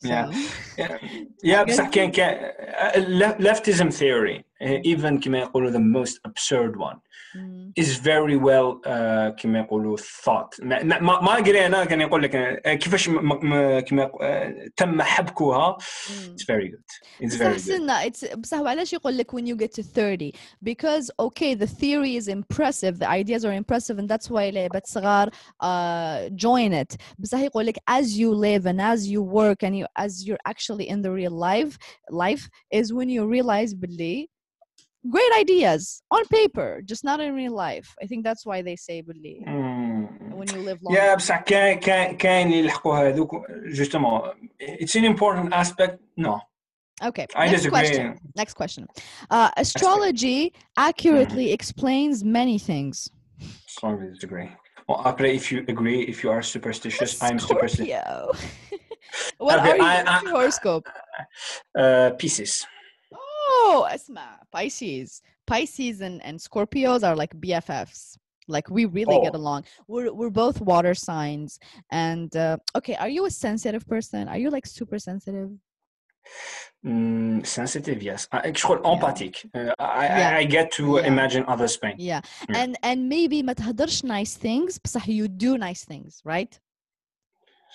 [0.04, 0.32] So, Yeah.
[0.78, 0.98] Yeah,
[1.44, 6.98] yeah بصح كاين كاين uh, leftism theory uh, even كما يقولوا the most absurd one
[7.38, 12.02] mm, is very well uh, كما يقولوا thought ما ما ما ما أدري انا كان
[12.02, 16.12] يقول لك uh, كيفاش م- م- كما يق- uh, تم حبكها mm.
[16.12, 16.84] it's very good
[17.24, 19.84] it's بس very good أحسن it's بس هو علاش يقول لك when you get to
[19.84, 20.32] 30
[20.64, 25.30] because okay the theory is impressive the ideas are impressive and that's why لعبة صغار
[25.30, 29.76] uh, join it بس هي يقول لك as you live and as you work and
[29.76, 31.78] you as you're actually in the real life
[32.12, 34.30] life is when you realize باللي
[35.16, 39.02] great ideas on paper just not in real life I think that's why they say
[39.02, 40.36] باللي Mm.
[40.40, 43.32] when you live long يا بصح كاين كاين كاين اللي يلحقوا هذوك
[43.74, 46.40] justement it's an important aspect no
[47.10, 48.84] okay I next disagree question next question
[49.32, 52.96] uh, astrology accurately explains many things
[53.76, 54.50] strongly disagree
[54.88, 58.32] well après if you agree if you are superstitious I'm superstitious Scorpio.
[59.48, 59.84] what Okay, are you?
[59.84, 60.86] I- What's I- your horoscope?
[61.82, 62.52] uh, pieces
[63.66, 65.22] Oh, Esma, Pisces.
[65.48, 68.18] Pisces and, and Scorpios are like BFFs.
[68.56, 69.42] Like we really get Oh.
[69.44, 69.64] along.
[69.88, 71.60] We're we're both water signs.
[72.06, 74.22] And uh, okay, are you a sensitive person?
[74.28, 75.50] Are you like super sensitive?
[76.86, 80.30] Mm, sensitive yes I- شغل empathic Uh, I, Yeah.
[80.36, 81.08] I, I get to Yeah.
[81.12, 82.22] imagine others pain Yeah.
[82.50, 82.58] Yeah.
[82.62, 86.60] And and maybe ما تهدرش nice things بصح you do nice things, right?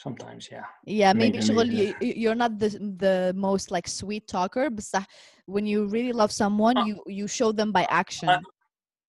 [0.05, 1.76] sometimes yeah Yeah, maybe, Maybe- شغل maybe.
[1.76, 2.68] you, you- you're not the
[3.05, 5.07] the most like sweet talker بصح
[5.46, 8.30] when you really love someone Uh, you you show them by action.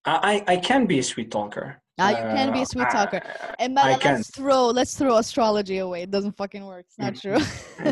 [0.07, 2.91] I, I I can be a sweet talker Ah, you can be a Uh, sweet
[2.91, 3.21] talker.
[3.59, 4.17] And I Mala, can.
[4.17, 6.03] let's throw let's throw astrology away.
[6.03, 6.85] It doesn't fucking work.
[6.89, 7.23] It's not Mm.
[7.23, 7.41] true.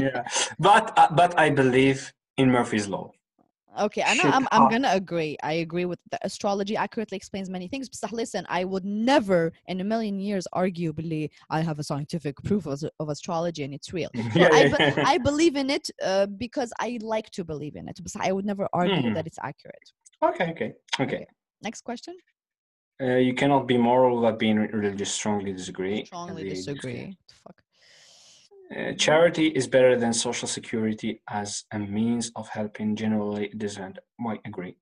[0.02, 0.22] yeah
[0.58, 3.12] but uh, but I believe in Murphy's law
[3.80, 5.36] okay, I know I'm, I'm gonna agree.
[5.42, 7.88] I agree with the astrology accurately explains many things.
[7.88, 12.66] But listen, I would never in a million years arguably I have a scientific proof
[12.66, 14.10] of, of astrology and it's real.
[14.34, 17.98] yeah, I, be- I believe in it uh, because I like to believe in it.
[18.02, 19.14] But I would never argue Hmm.
[19.14, 19.86] that it's accurate.
[20.22, 21.26] okay okay okay
[21.62, 22.14] Next question.
[23.00, 27.16] uh, you cannot be moral without being religious strongly disagree Strongly disagree.
[27.44, 27.62] Fuck.
[28.75, 34.05] Uh, charity is better than social security as a means of helping generally disadvantaged.
[34.33, 34.75] I agree.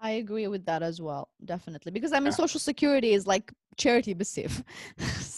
[0.00, 1.90] I agree with that as well, definitely.
[1.96, 2.42] Because I mean, Yeah.
[2.44, 3.46] social security is like
[3.76, 4.62] charity بسيف.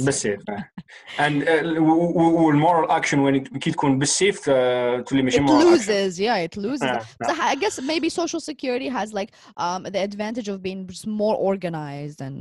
[0.00, 0.40] بالسيف
[1.18, 5.42] and uh, و- و- والmoral action when it كي تكون بالسيف uh, تولي ماشي it
[5.42, 5.70] moral action.
[5.70, 10.00] loses yeah it loses Yeah, So i guess maybe social security has like um the
[10.10, 12.36] advantage of being just more organized and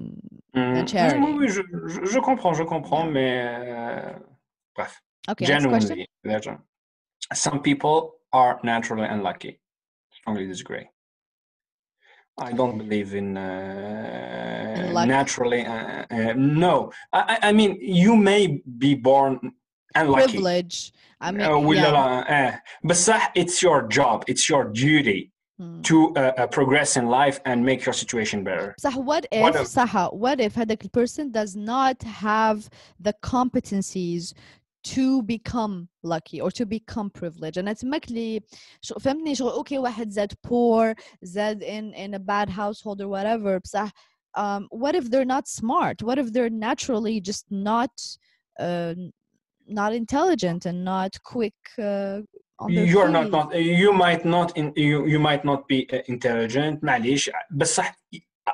[0.58, 1.20] Mm, charity.
[1.26, 1.62] oui, oui, je,
[1.94, 4.14] je, je comprends, je comprends, mais euh,
[4.76, 4.94] bref,
[5.30, 6.58] okay next question genuinely, legend.
[7.34, 7.98] Some people
[8.42, 9.54] are naturally unlucky.
[10.18, 10.88] Strongly disagree.
[12.38, 15.08] I don't believe in uh, luck?
[15.08, 15.66] naturally.
[15.66, 19.32] Uh, uh, no, I, I- I mean you may be born
[19.96, 20.34] unlucky.
[20.34, 20.78] privilege
[21.22, 21.92] i mean Uh, ولا yeah.
[21.92, 25.80] لا uh, بصح it's your job, it's your duty Hmm.
[25.90, 28.76] to uh, uh, progress in life and make your situation better.
[28.86, 32.70] صح what if What if- صح what if هذاك person does not have
[33.00, 34.34] the competencies
[34.86, 38.42] to become lucky or to become privileged and it's لي
[38.82, 43.60] شو فهمتني شغل اوكي واحد زاد poor زاد in in a bad household or whatever
[43.60, 43.92] بصح
[44.38, 47.92] um, what if they're not smart what if they're naturally just not
[48.60, 48.94] uh,
[49.68, 52.22] not intelligent and not quick uh,
[52.60, 53.32] on their you're not feet?
[53.32, 53.48] not
[53.82, 57.96] you might not in, you you might not be uh, intelligent معليش بصح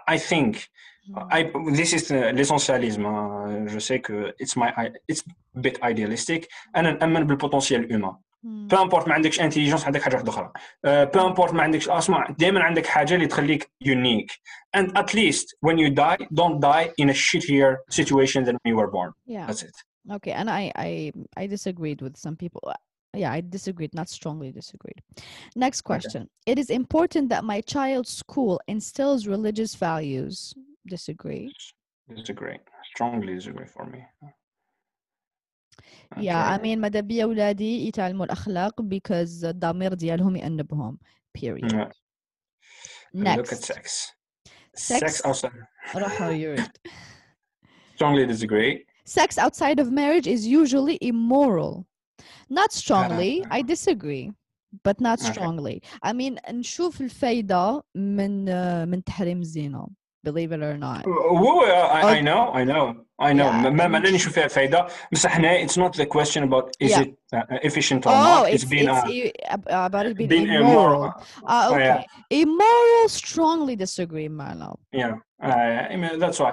[0.08, 0.56] I think
[0.95, 0.95] Hmm.
[1.38, 1.42] I
[1.80, 3.66] this is uh, l'essentialisme hein.
[3.74, 5.22] je sais que it's my I- it's
[5.58, 6.42] a bit idealistic
[6.76, 8.68] انا نامن بالبوتنسيال الهومان Hmm.
[8.70, 10.52] بو امبورت ما عندكش انتيليجنس عندك حاجه واحده اخرى
[10.86, 14.32] بو امبورت ما عندكش اسمع دائما عندك حاجه اللي تخليك يونيك
[14.78, 18.78] and at least when you die don't die in a shittier situation than when you
[18.82, 19.76] were born yeah that's it
[20.18, 20.92] Okay, and I I
[21.42, 22.62] I disagreed with some people.
[22.74, 22.80] Uh,
[23.22, 25.00] Yeah, I disagreed, not strongly disagreed.
[25.66, 26.22] Next question.
[26.52, 30.36] It is important that my child's school instills religious values.
[30.90, 31.48] Disagree.
[32.16, 32.58] disagree
[32.94, 34.02] strongly disagree for me
[36.18, 36.62] Yeah, I Okay.
[36.64, 40.98] mean ماذا بيا أولادي يتعلموا الأخلاق because الضمير ديالهم يأنبهم.
[41.38, 41.72] Period.
[41.72, 41.92] Yeah.
[43.14, 43.64] Look at Next.
[43.66, 44.12] sex.
[44.76, 45.52] Sex- Sex outside.
[45.96, 46.68] روحوا يريد.
[47.96, 48.86] Strongly disagree.
[49.06, 51.86] Sex outside of marriage is usually immoral.
[52.50, 54.32] Not strongly, I disagree,
[54.84, 55.32] but not Okay.
[55.32, 55.82] strongly.
[56.04, 59.88] I mean نشوف الفايدة من آه، من تحريم الزنا
[60.26, 62.86] believe it or not هو I, I know I know
[63.20, 66.06] I know Yeah, ما I ما mean- نشوف فيها فايدة بس احنا it's not the
[66.06, 67.02] question about is Yeah.
[67.02, 70.16] it uh, efficient or oh not it's, it's been it's uh, i- ab- about it
[70.18, 71.04] being, been immoral immoral
[71.48, 71.98] uh, Oh, yeah.
[71.98, 72.06] okay
[72.44, 74.72] immoral strongly disagree Marlo
[75.02, 75.14] Yeah,
[75.48, 76.52] uh, I mean, that's why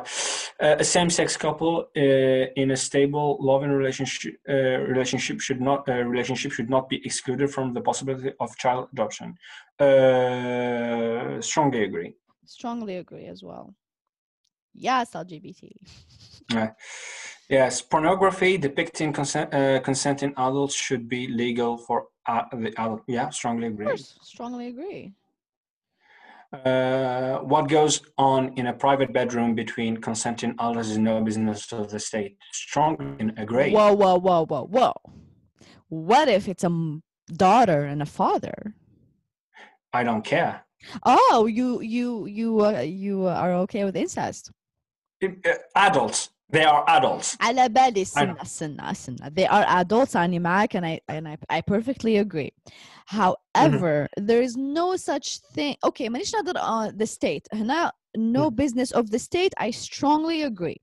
[0.65, 1.75] uh, a same-sex couple
[2.05, 4.55] uh, in a stable, loving relationship uh,
[4.93, 9.29] relationship should not uh, relationship should not be excluded from the possibility of child adoption.
[9.87, 12.11] Uh, strongly agree.
[12.46, 13.74] strongly agree as well
[14.74, 15.72] yes lgbt
[17.50, 23.04] Yes, pornography depicting consent, uh, consenting adults should be legal for uh, the adult.
[23.08, 23.86] Yeah, strongly agree.
[23.86, 25.14] of course strongly agree
[26.54, 31.90] Uh, what goes on in a private bedroom between consenting adults is no business of
[31.90, 32.38] the state.
[32.52, 33.72] Strongly agree.
[33.74, 34.94] whoa whoa whoa whoa whoa
[35.90, 37.00] what if it's a
[37.34, 38.76] daughter and a father
[39.94, 40.66] I don't care.
[41.05, 44.51] oh you you you uh, you are okay with incest
[45.23, 45.29] Uh,
[45.75, 48.05] adults they are adults على بالي know.
[48.05, 52.53] سنة سنة سنة they are adults أنا معك and I and I, I perfectly agree
[53.07, 58.91] however there is no such thing okay مانيش نقدر on the state هنا no business
[58.93, 60.81] of the state I strongly agree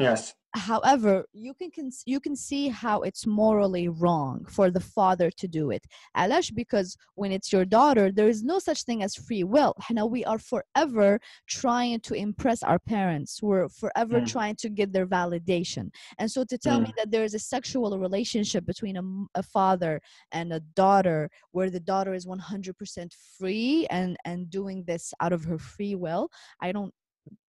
[0.00, 5.47] yes however you can you can see how it's morally wrong for the father to
[5.47, 5.85] do it
[6.17, 10.05] alash because when it's your daughter there is no such thing as free will Now
[10.05, 14.27] we are forever trying to impress our parents we're forever mm.
[14.27, 15.89] trying to get their validation
[16.19, 16.87] and so to tell mm.
[16.87, 19.03] me that there is a sexual relationship between a,
[19.39, 20.01] a father
[20.33, 25.45] and a daughter where the daughter is 100% free and and doing this out of
[25.45, 26.29] her free will
[26.61, 26.93] i don't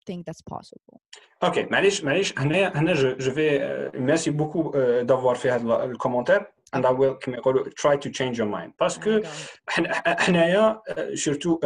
[0.09, 0.99] think that's possible
[1.45, 5.83] ok معليش معليش هنا هنا je, je vais euh, merci beaucoup euh, d'avoir fait هذا
[5.83, 6.45] الكومنتير
[6.75, 9.69] and I will كما يقولوا try to change your mind parce que There you go.
[9.69, 10.81] حنا- حنايا
[11.13, 11.57] سورتو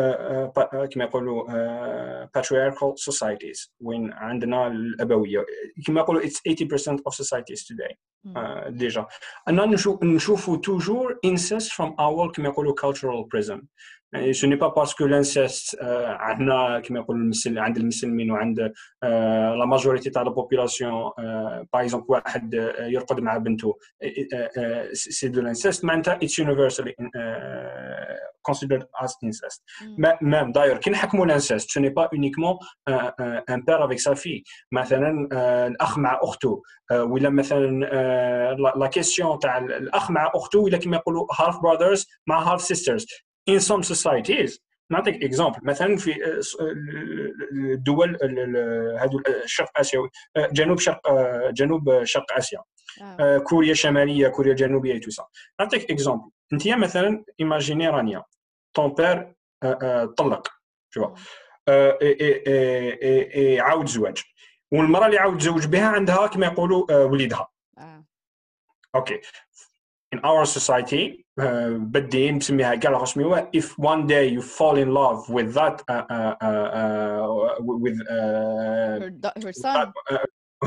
[0.91, 5.45] كما يقولوا آه، patriarchal societies وين عندنا الابويه
[5.87, 7.95] كما يقولوا it's 80% of societies today
[8.27, 8.37] Mm.
[8.37, 9.05] آه، ديجا
[9.47, 13.59] انا نشوف نشوفوا toujours incest from our كما يقولوا cultural prism
[14.12, 20.22] يعني parce que l'inceste آه، عندنا كما يقولوا المسل عند المسلمين وعند لا ماجوريتي تاع
[20.22, 20.92] لا بوبولاسيون
[21.72, 23.78] باغ اكزومبل واحد يرقد مع بنته
[24.92, 25.84] سي دو l'inceste.
[25.84, 28.16] معناتها universally آه،
[28.50, 29.60] considered as incest.
[29.80, 30.02] Mm.
[30.04, 31.70] Ma- même d'ailleurs كي نحكموا l'inceste?
[31.70, 34.42] Ce n'est pas uniquement un, un- un père avec sa fille.
[34.72, 35.28] مثلا
[35.66, 37.66] الاخ مع اخته ولا مثلا
[38.76, 43.25] لا كيسيون تاع الاخ مع اخته ولا كما يقولوا half brothers مع half sisters.
[43.50, 44.58] In some societies.
[44.90, 46.72] نعطيك اكزامبل مثلا في آه، آه،
[47.52, 52.62] الدول ال- ال- هذو الشرق اسيوي آه، جنوب شرق آه، جنوب شرق آسيا.
[53.20, 55.26] آه، كوريا الشماليه كوريا الجنوبيه تو سا
[55.60, 58.24] نعطيك اكزامبل أنت مثلا ايماجيني رانيا
[58.74, 59.32] طون بير
[60.16, 60.48] طلق
[60.90, 61.14] شو.
[61.68, 64.22] آه، إي- إي- إي- إي- إي- عاود زواج.
[64.72, 67.48] والمرأة اللي عاود تزوج بها عندها كما يقولوا آه، وليدها.
[68.94, 69.20] أوكي.
[70.14, 75.28] In our society آه، بالدين نسميها كاع الرسميه if one day you fall in love
[75.28, 79.10] with that uh, uh, uh, uh, with uh, her,
[79.44, 80.18] her son uh,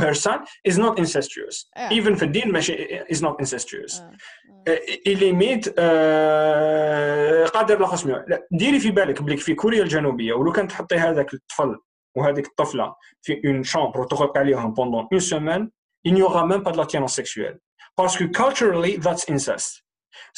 [0.03, 0.39] her son
[0.69, 1.91] is not incestuous Yeah.
[1.97, 4.71] even في الدين ماشي is not incestuous Ah, ah.
[5.07, 5.69] إليميت
[7.53, 7.95] قادر
[8.27, 11.75] لا ديري في بالك بليك في كوريا الجنوبيه ولو كان تحطي هذاك الطفل
[12.15, 15.71] وهذيك الطفله في اون شامبر وتغلق عليهم بوندون اون سيمين
[16.07, 17.57] il n'y aura même pas de l'attirance sexuelle
[17.99, 19.88] parce que culturally that's incest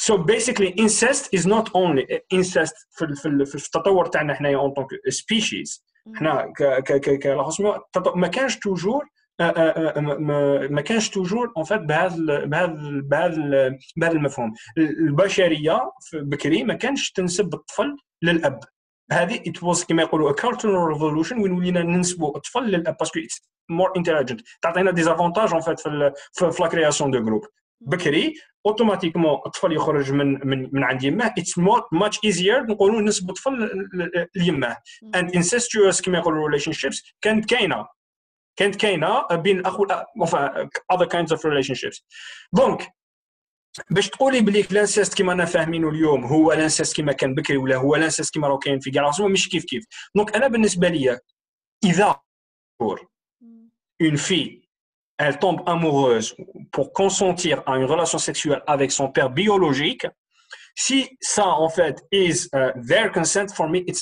[0.06, 2.04] so basically incest is not only
[2.34, 5.84] incest في في في التطور تاعنا حنايا اون طونك سبيشيز.
[6.14, 7.74] حنا ك ك ك ك لا خصمي
[8.14, 9.04] ما كانش توجور
[9.40, 12.74] ما ما كانش توجور اون فات بهذا بهذا
[13.04, 14.52] بهذا بهذا المفهوم.
[14.78, 15.80] البشرية
[16.14, 18.60] بكري ما كانش تنسب الطفل للأب.
[19.12, 23.38] هذه it was كما يقولوا a cultural revolution وين ولينا ننسبوا الطفل للأب باسكو it's
[23.72, 24.42] more intelligent.
[24.62, 27.42] تعطينا ديزافونتاج اون فات في ال- في في لا كرياسيون دو جروب
[27.86, 28.34] بكري
[28.66, 33.88] أوتوماتيكمون الطفل يخرج من من من عند يماه اتس much easier نقولوا نسبوا الطفل
[34.36, 34.76] ليماه
[35.16, 37.86] and incestuous كما يقولوا relationships كانت كاينة.
[38.56, 39.76] كانت كاينة بين الاخ
[40.24, 42.02] enfin, other kinds of relationships.
[42.52, 42.88] دونك
[43.90, 47.96] باش تقولي بليك لانسيست كما أنا فاهمينه اليوم هو لانسيست كما كان بكري ولا هو
[47.96, 49.84] لانسيست كما راه كاين في كاع مش كيف كيف.
[50.16, 51.18] دونك أنا بالنسبة لي
[51.84, 52.16] إذا
[54.02, 54.61] une fille
[55.21, 56.35] elle tombe amoureuse
[56.71, 60.05] pour consentir à une relation sexuelle avec son père biologique
[60.85, 60.97] si
[61.35, 64.01] ça en fait is uh, their consent for me it's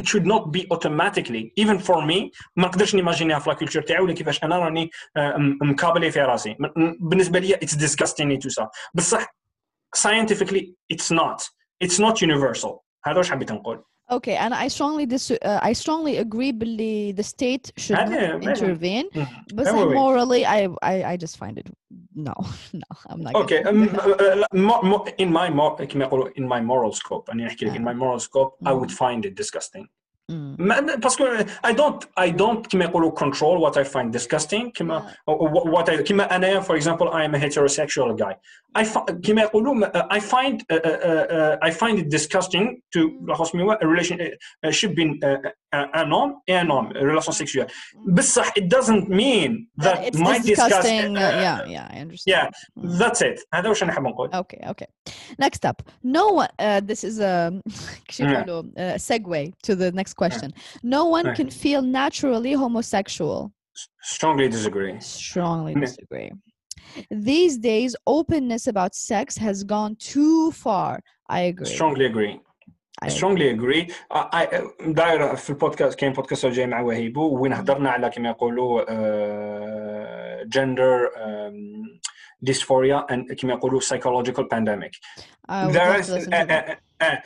[0.00, 4.00] it should not be automatically even for me ما نقدرش نيماجينيها في لا كولتور تاعي
[4.00, 8.38] ولا كيفاش انا راني آه، م- مكابلي في راسي م- م- بالنسبه لي it's disgusting
[8.44, 9.26] to ça بصح
[9.96, 11.42] scientifically it's not
[11.84, 12.70] it's not universal
[13.04, 17.22] هذا واش حبيت نقول Okay, and I strongly dis uh, I strongly agree باللي the
[17.22, 18.64] state should not هذه- ماشي.
[18.66, 19.26] intervene مم.
[19.54, 19.94] but Ah, oui, oui.
[19.94, 21.66] morally I, I I just find it
[22.14, 22.34] no
[22.82, 26.28] no I'm not اوكي gonna- um, uh, لا، mo- mo- in my mo- كما يقولوا
[26.30, 29.34] in my moral scope انا نحكي لك in my moral scope I would find it
[29.42, 29.88] disgusting Mm.
[29.88, 29.95] ما-
[30.28, 31.24] باسكو
[31.66, 35.14] I don't I don't كما يقولوا control what I find disgusting كما
[35.74, 38.34] what I كما أنا for example I am a heterosexual guy
[38.78, 43.56] I fi- كما يقولوا I find uh, uh, uh, I find it disgusting to لاحظ
[43.56, 45.20] ميوا a relationship between
[45.66, 47.66] uh, un homme et un homme a relation sexuelle
[48.06, 52.46] بصح it doesn't mean that it's my disgusting disgust uh, yeah yeah I understand yeah
[52.98, 54.86] that's it هذا واش نحب نقول Okay, okay.
[55.38, 56.48] Next up, no one.
[56.58, 57.52] Uh, this is a
[58.08, 60.50] كيف يقولوا, uh, segue to the next question.
[60.82, 61.34] No one Yeah.
[61.38, 63.52] can feel naturally homosexual.
[64.14, 65.84] strongly disagree Strongly Yeah.
[65.86, 66.30] disagree.
[67.32, 70.92] These days, openness about sex has gone too far.
[71.38, 71.74] I agree.
[71.76, 72.34] strongly agree
[73.04, 77.90] I strongly agree I- I- داير في البودكاست كاين بودكاست جاي مع وهيبو وين هضرنا
[77.90, 82.00] على كما يقولوا uh, gender um,
[82.50, 84.92] dysphoria and كما يقولوا psychological pandemic
[85.48, 86.78] I would there love is to listen uh, to that.
[87.00, 87.16] uh, uh,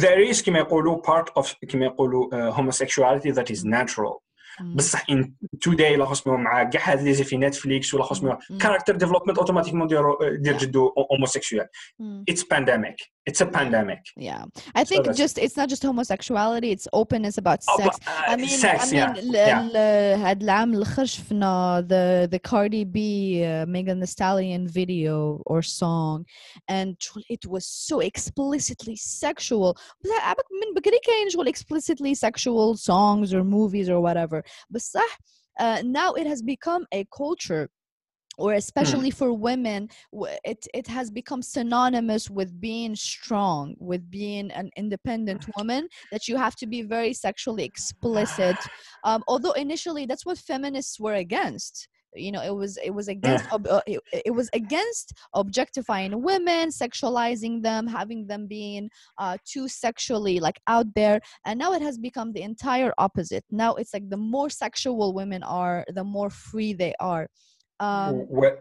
[0.00, 4.29] there is كما يقولوا part of كما يقولوا uh, homosexuality that is natural Mm.
[4.61, 9.37] But ان توداي لا خصني مع كاع هاد لي في نتفليكس ولا خصني character development
[9.37, 10.17] اوتوماتيكمون ديرو
[11.11, 11.65] homosexual.
[12.31, 12.97] It's pandemic.
[13.29, 14.01] It's a pandemic.
[14.17, 16.71] Yeah, I think just it's not just homosexuality.
[16.71, 17.91] It's openness about oh, sex.
[18.07, 20.15] Uh, I mean, sex, I mean, yeah.
[20.15, 20.39] هاد
[21.87, 26.25] the the Cardi B uh, Megan Thee Stallion video or song,
[26.67, 26.97] and
[27.29, 29.77] it was so explicitly sexual.
[30.01, 30.11] But
[30.51, 34.43] من بكري كاين شغل explicitly sexual songs or movies or whatever.
[34.69, 34.83] But
[35.59, 37.69] uh, now it has become a culture
[38.37, 38.57] or hmm.
[38.57, 39.89] especially for women
[40.43, 46.37] it it has become synonymous with being strong with being an independent woman that you
[46.37, 48.57] have to be very sexually explicit.
[49.03, 51.87] Um, although initially that's what feminists were against
[52.24, 55.06] you know it was it was against ob- uh, it, it was against
[55.42, 58.84] objectifying women sexualizing them having them being
[59.22, 63.70] uh, too sexually like out there and now it has become the entire opposite now
[63.80, 67.24] it's like the more sexual women are the more free they are
[67.78, 68.58] um, Wel-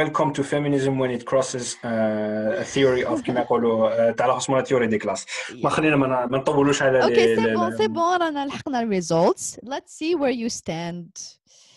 [0.00, 4.64] welcome to feminism when it crosses uh, a theory of كما يقولوا uh, تاع خصنا
[4.64, 5.26] theory دي كلاس
[5.64, 8.20] ما خلينا ما ن- ما نطولوش على Okay, لي- c'est لي- bon, c'est bon.
[8.20, 9.58] رانا لحقنا ال results.
[9.64, 11.08] Let's see where you stand.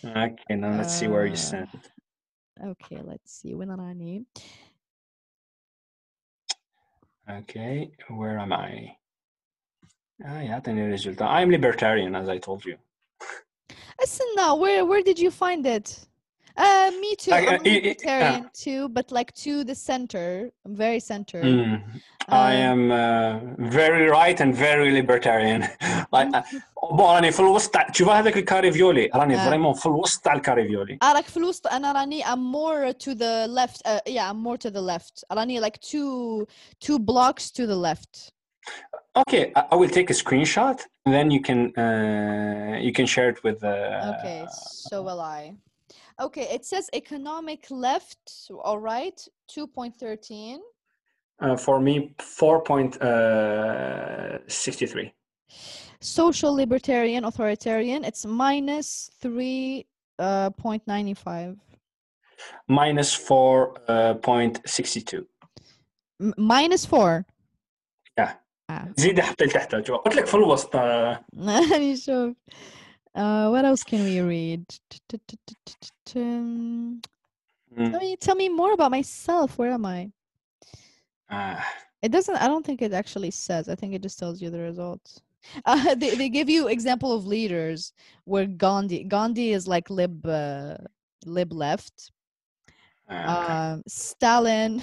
[0.05, 1.37] Okay, now let's see where you ah.
[1.37, 1.69] sent.
[2.65, 3.55] Okay, let's see.
[3.55, 4.27] When I name.
[7.31, 8.97] Okay, where am I?
[10.27, 11.23] I had a new result.
[11.23, 12.77] I'm libertarian, as I told you.
[14.01, 16.07] Listen now, where where did you find it?
[16.57, 17.33] Uh, me too.
[17.33, 21.43] I, am libertarian uh, uh too, but like to the center, very center.
[21.43, 21.83] Mm, um,
[22.29, 25.69] I uh, am uh, very right and very libertarian.
[26.13, 26.29] like,
[26.91, 30.99] بون راني في الوسط tu vois هذاك الكاريفيولي راني فريمون في الوسط تاع الكاريفيولي.
[31.03, 33.83] راك في الوسط انا راني I'm more to the left.
[33.85, 35.25] Uh, yeah, I'm more to the left.
[35.33, 36.47] راني like two
[36.81, 38.33] two blocks to the left.
[39.17, 40.81] Okay, I, I will take a screenshot.
[41.05, 43.63] Then you can uh, you can share it with.
[43.65, 44.47] Uh, okay,
[44.91, 45.55] so will I.
[46.22, 49.22] Okay, it says economic left, all right,
[49.52, 50.58] 2.13.
[51.40, 55.14] Uh, for me, four point uh, sixty-three.
[56.02, 61.58] Social libertarian authoritarian, it's minus 3.95.
[62.68, 65.28] Minus four uh, point sixty-two.
[66.20, 67.24] M- minus 4.
[68.18, 68.34] Yeah.
[68.70, 68.88] Ah.
[68.98, 72.34] زيد حتى لتحت شوف قلت لك في الوسط آه، يعني شوف.
[73.15, 74.65] uh, what else can we read?
[77.77, 77.91] Mm.
[77.91, 79.59] Tell me, tell me more about myself.
[79.59, 80.11] Where am I?
[81.31, 81.61] Uh,
[82.03, 82.37] it doesn't.
[82.37, 83.69] I don't think it actually says.
[83.69, 85.21] I think it just tells you the results.
[85.65, 87.93] Uh, they they give you example of leaders
[88.27, 90.77] where Gandhi Gandhi is like lib uh,
[91.27, 92.13] lib left.
[93.11, 94.81] Ah, um, Stalin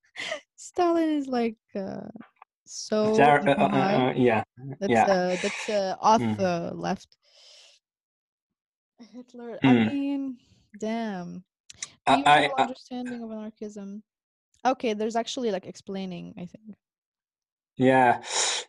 [0.56, 2.06] Stalin is like uh,
[2.64, 3.20] so.
[3.20, 4.44] Uh, uh, yeah,
[4.78, 5.36] that's yeah.
[5.42, 6.78] that's off mm.
[6.78, 7.16] left.
[9.13, 9.51] Hitler.
[9.63, 9.85] I Mm.
[9.91, 10.21] mean,
[10.85, 11.29] damn.
[12.07, 13.89] I, Do you I, know I, understanding of anarchism?
[14.71, 16.25] Okay, there's actually like explaining.
[16.43, 16.69] I think.
[17.77, 18.11] Yeah,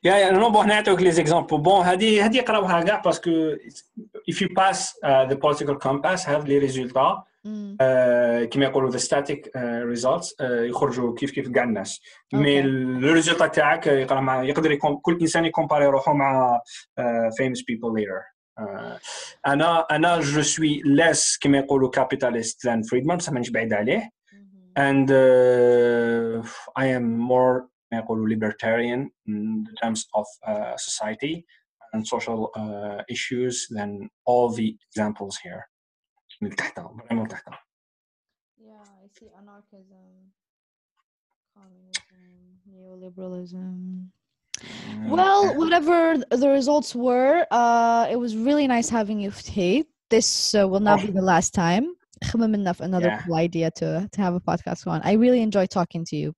[0.06, 0.30] yeah, yeah.
[0.30, 1.60] No, bon, نعطيوك les exemples.
[1.60, 3.56] Bon, هذه هذه يقراوها كاع باسكو
[4.30, 7.74] if you pass uh, the political compass هاد لي ريزولتا Mm.
[7.74, 12.00] uh, كما يقولوا the static uh, results uh, يخرجوا كيف كيف كاع الناس
[12.32, 12.66] مي Okay.
[12.66, 16.60] لو ريزولتا تاعك يقرا مع يقدر يكون كل انسان يكومباري روحه مع
[17.00, 17.02] uh,
[17.40, 18.35] famous people later uh,
[19.46, 24.78] انا انا جو سوي less كما يقولوا capitalist than Friedman بصح مانيش بعيد عليه Mhm.
[24.78, 26.48] and uh,
[26.82, 31.44] I am more ما يقولوا libertarian in terms of uh, society
[31.94, 33.90] and social uh, issues than
[34.30, 35.62] all the examples here
[36.42, 37.44] من تحت من تحت
[38.58, 40.32] Yeah, I see anarchism,
[41.54, 42.30] communism,
[42.72, 43.74] neoliberalism.
[44.60, 45.56] Mm, Well, yeah.
[45.60, 45.98] whatever
[46.42, 49.84] the results were, uh, it was really nice having you, Fathi.
[50.10, 51.12] This uh, will not be Oh.
[51.20, 51.84] the last time.
[52.24, 53.22] خمم enough another Yeah.
[53.22, 54.98] cool idea to to have a podcast on.
[55.10, 56.32] I really enjoy talking to you.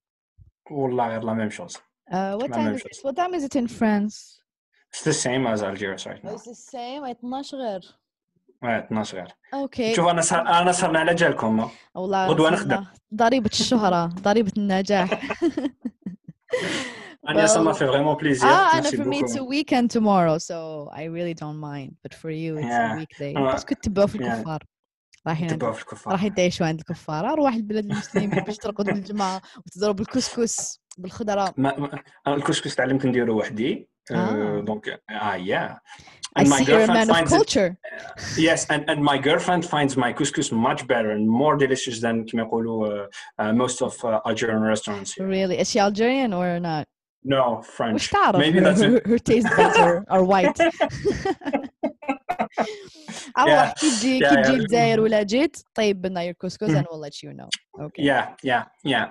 [0.71, 1.77] والله غير la même chose
[2.11, 2.99] Uh, what La time même is chose.
[2.99, 3.05] it?
[3.07, 4.15] What time is it in France?
[4.93, 7.01] it's the same as Algiers right now It's the same.
[7.11, 7.81] at 12 غير.
[8.63, 9.29] ouais 12 غير
[9.67, 9.97] Okay.
[9.97, 12.85] شوف انا سهر انا سهرنا على جالكم والله غدوة صرنا نخدم.
[13.15, 15.23] ضريبة الشهرة ضريبة النجاح
[17.29, 19.51] انا ça m'a Well, fait vraiment plaisir Ah, and Merci for me it's a beaucoup.
[19.55, 20.57] weekend tomorrow, so
[21.01, 21.91] I really don't mind.
[22.05, 22.97] But for you, it's a Yeah.
[23.01, 23.33] weekday.
[23.37, 24.23] Uh, بس كنت تبقى في yeah.
[24.23, 24.65] الكفار
[25.27, 29.41] رايحين عند تبقى في الكفار راح يدايشوا عند الكفار اروح البلاد المسلمين باش ترقد الجمعة
[29.67, 34.61] وتضرب الكسكس بالخضرة ما ما- انا الكسكس تعلمت نديرو وحدي آه.
[34.61, 35.79] دونك اه يا
[36.39, 37.71] I and my see you're a girlfriend man of finds it culture
[38.49, 42.43] yes and, and my girlfriend finds my couscous much better and more delicious than كما
[42.43, 43.09] يقولوا uh,
[43.43, 45.27] uh, most of uh, Algerian restaurants here.
[45.27, 46.85] really is she Algerian or not
[47.27, 47.95] No, French.
[47.95, 49.07] وش تعرف Maybe her, that's her, it.
[49.07, 50.61] her taste buds are, are white
[53.39, 54.43] اروح كي تجي yeah, كي yeah.
[54.43, 57.49] تجي الجزائر ولا جيت طيب لنا your couscous and we'll let you know
[57.85, 59.07] okay Yeah, yeah, yeah.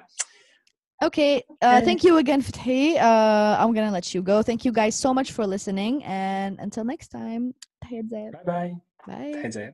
[1.07, 1.33] Okay.
[1.61, 2.83] Uh, thank you again, Fathi.
[2.95, 4.35] Uh, I'm gonna let you go.
[4.49, 8.31] Thank you guys so much for listening, and until next time, تحية زاير.
[8.31, 8.75] Bye bye.
[9.07, 9.33] Bye.
[9.33, 9.73] تحية زايد.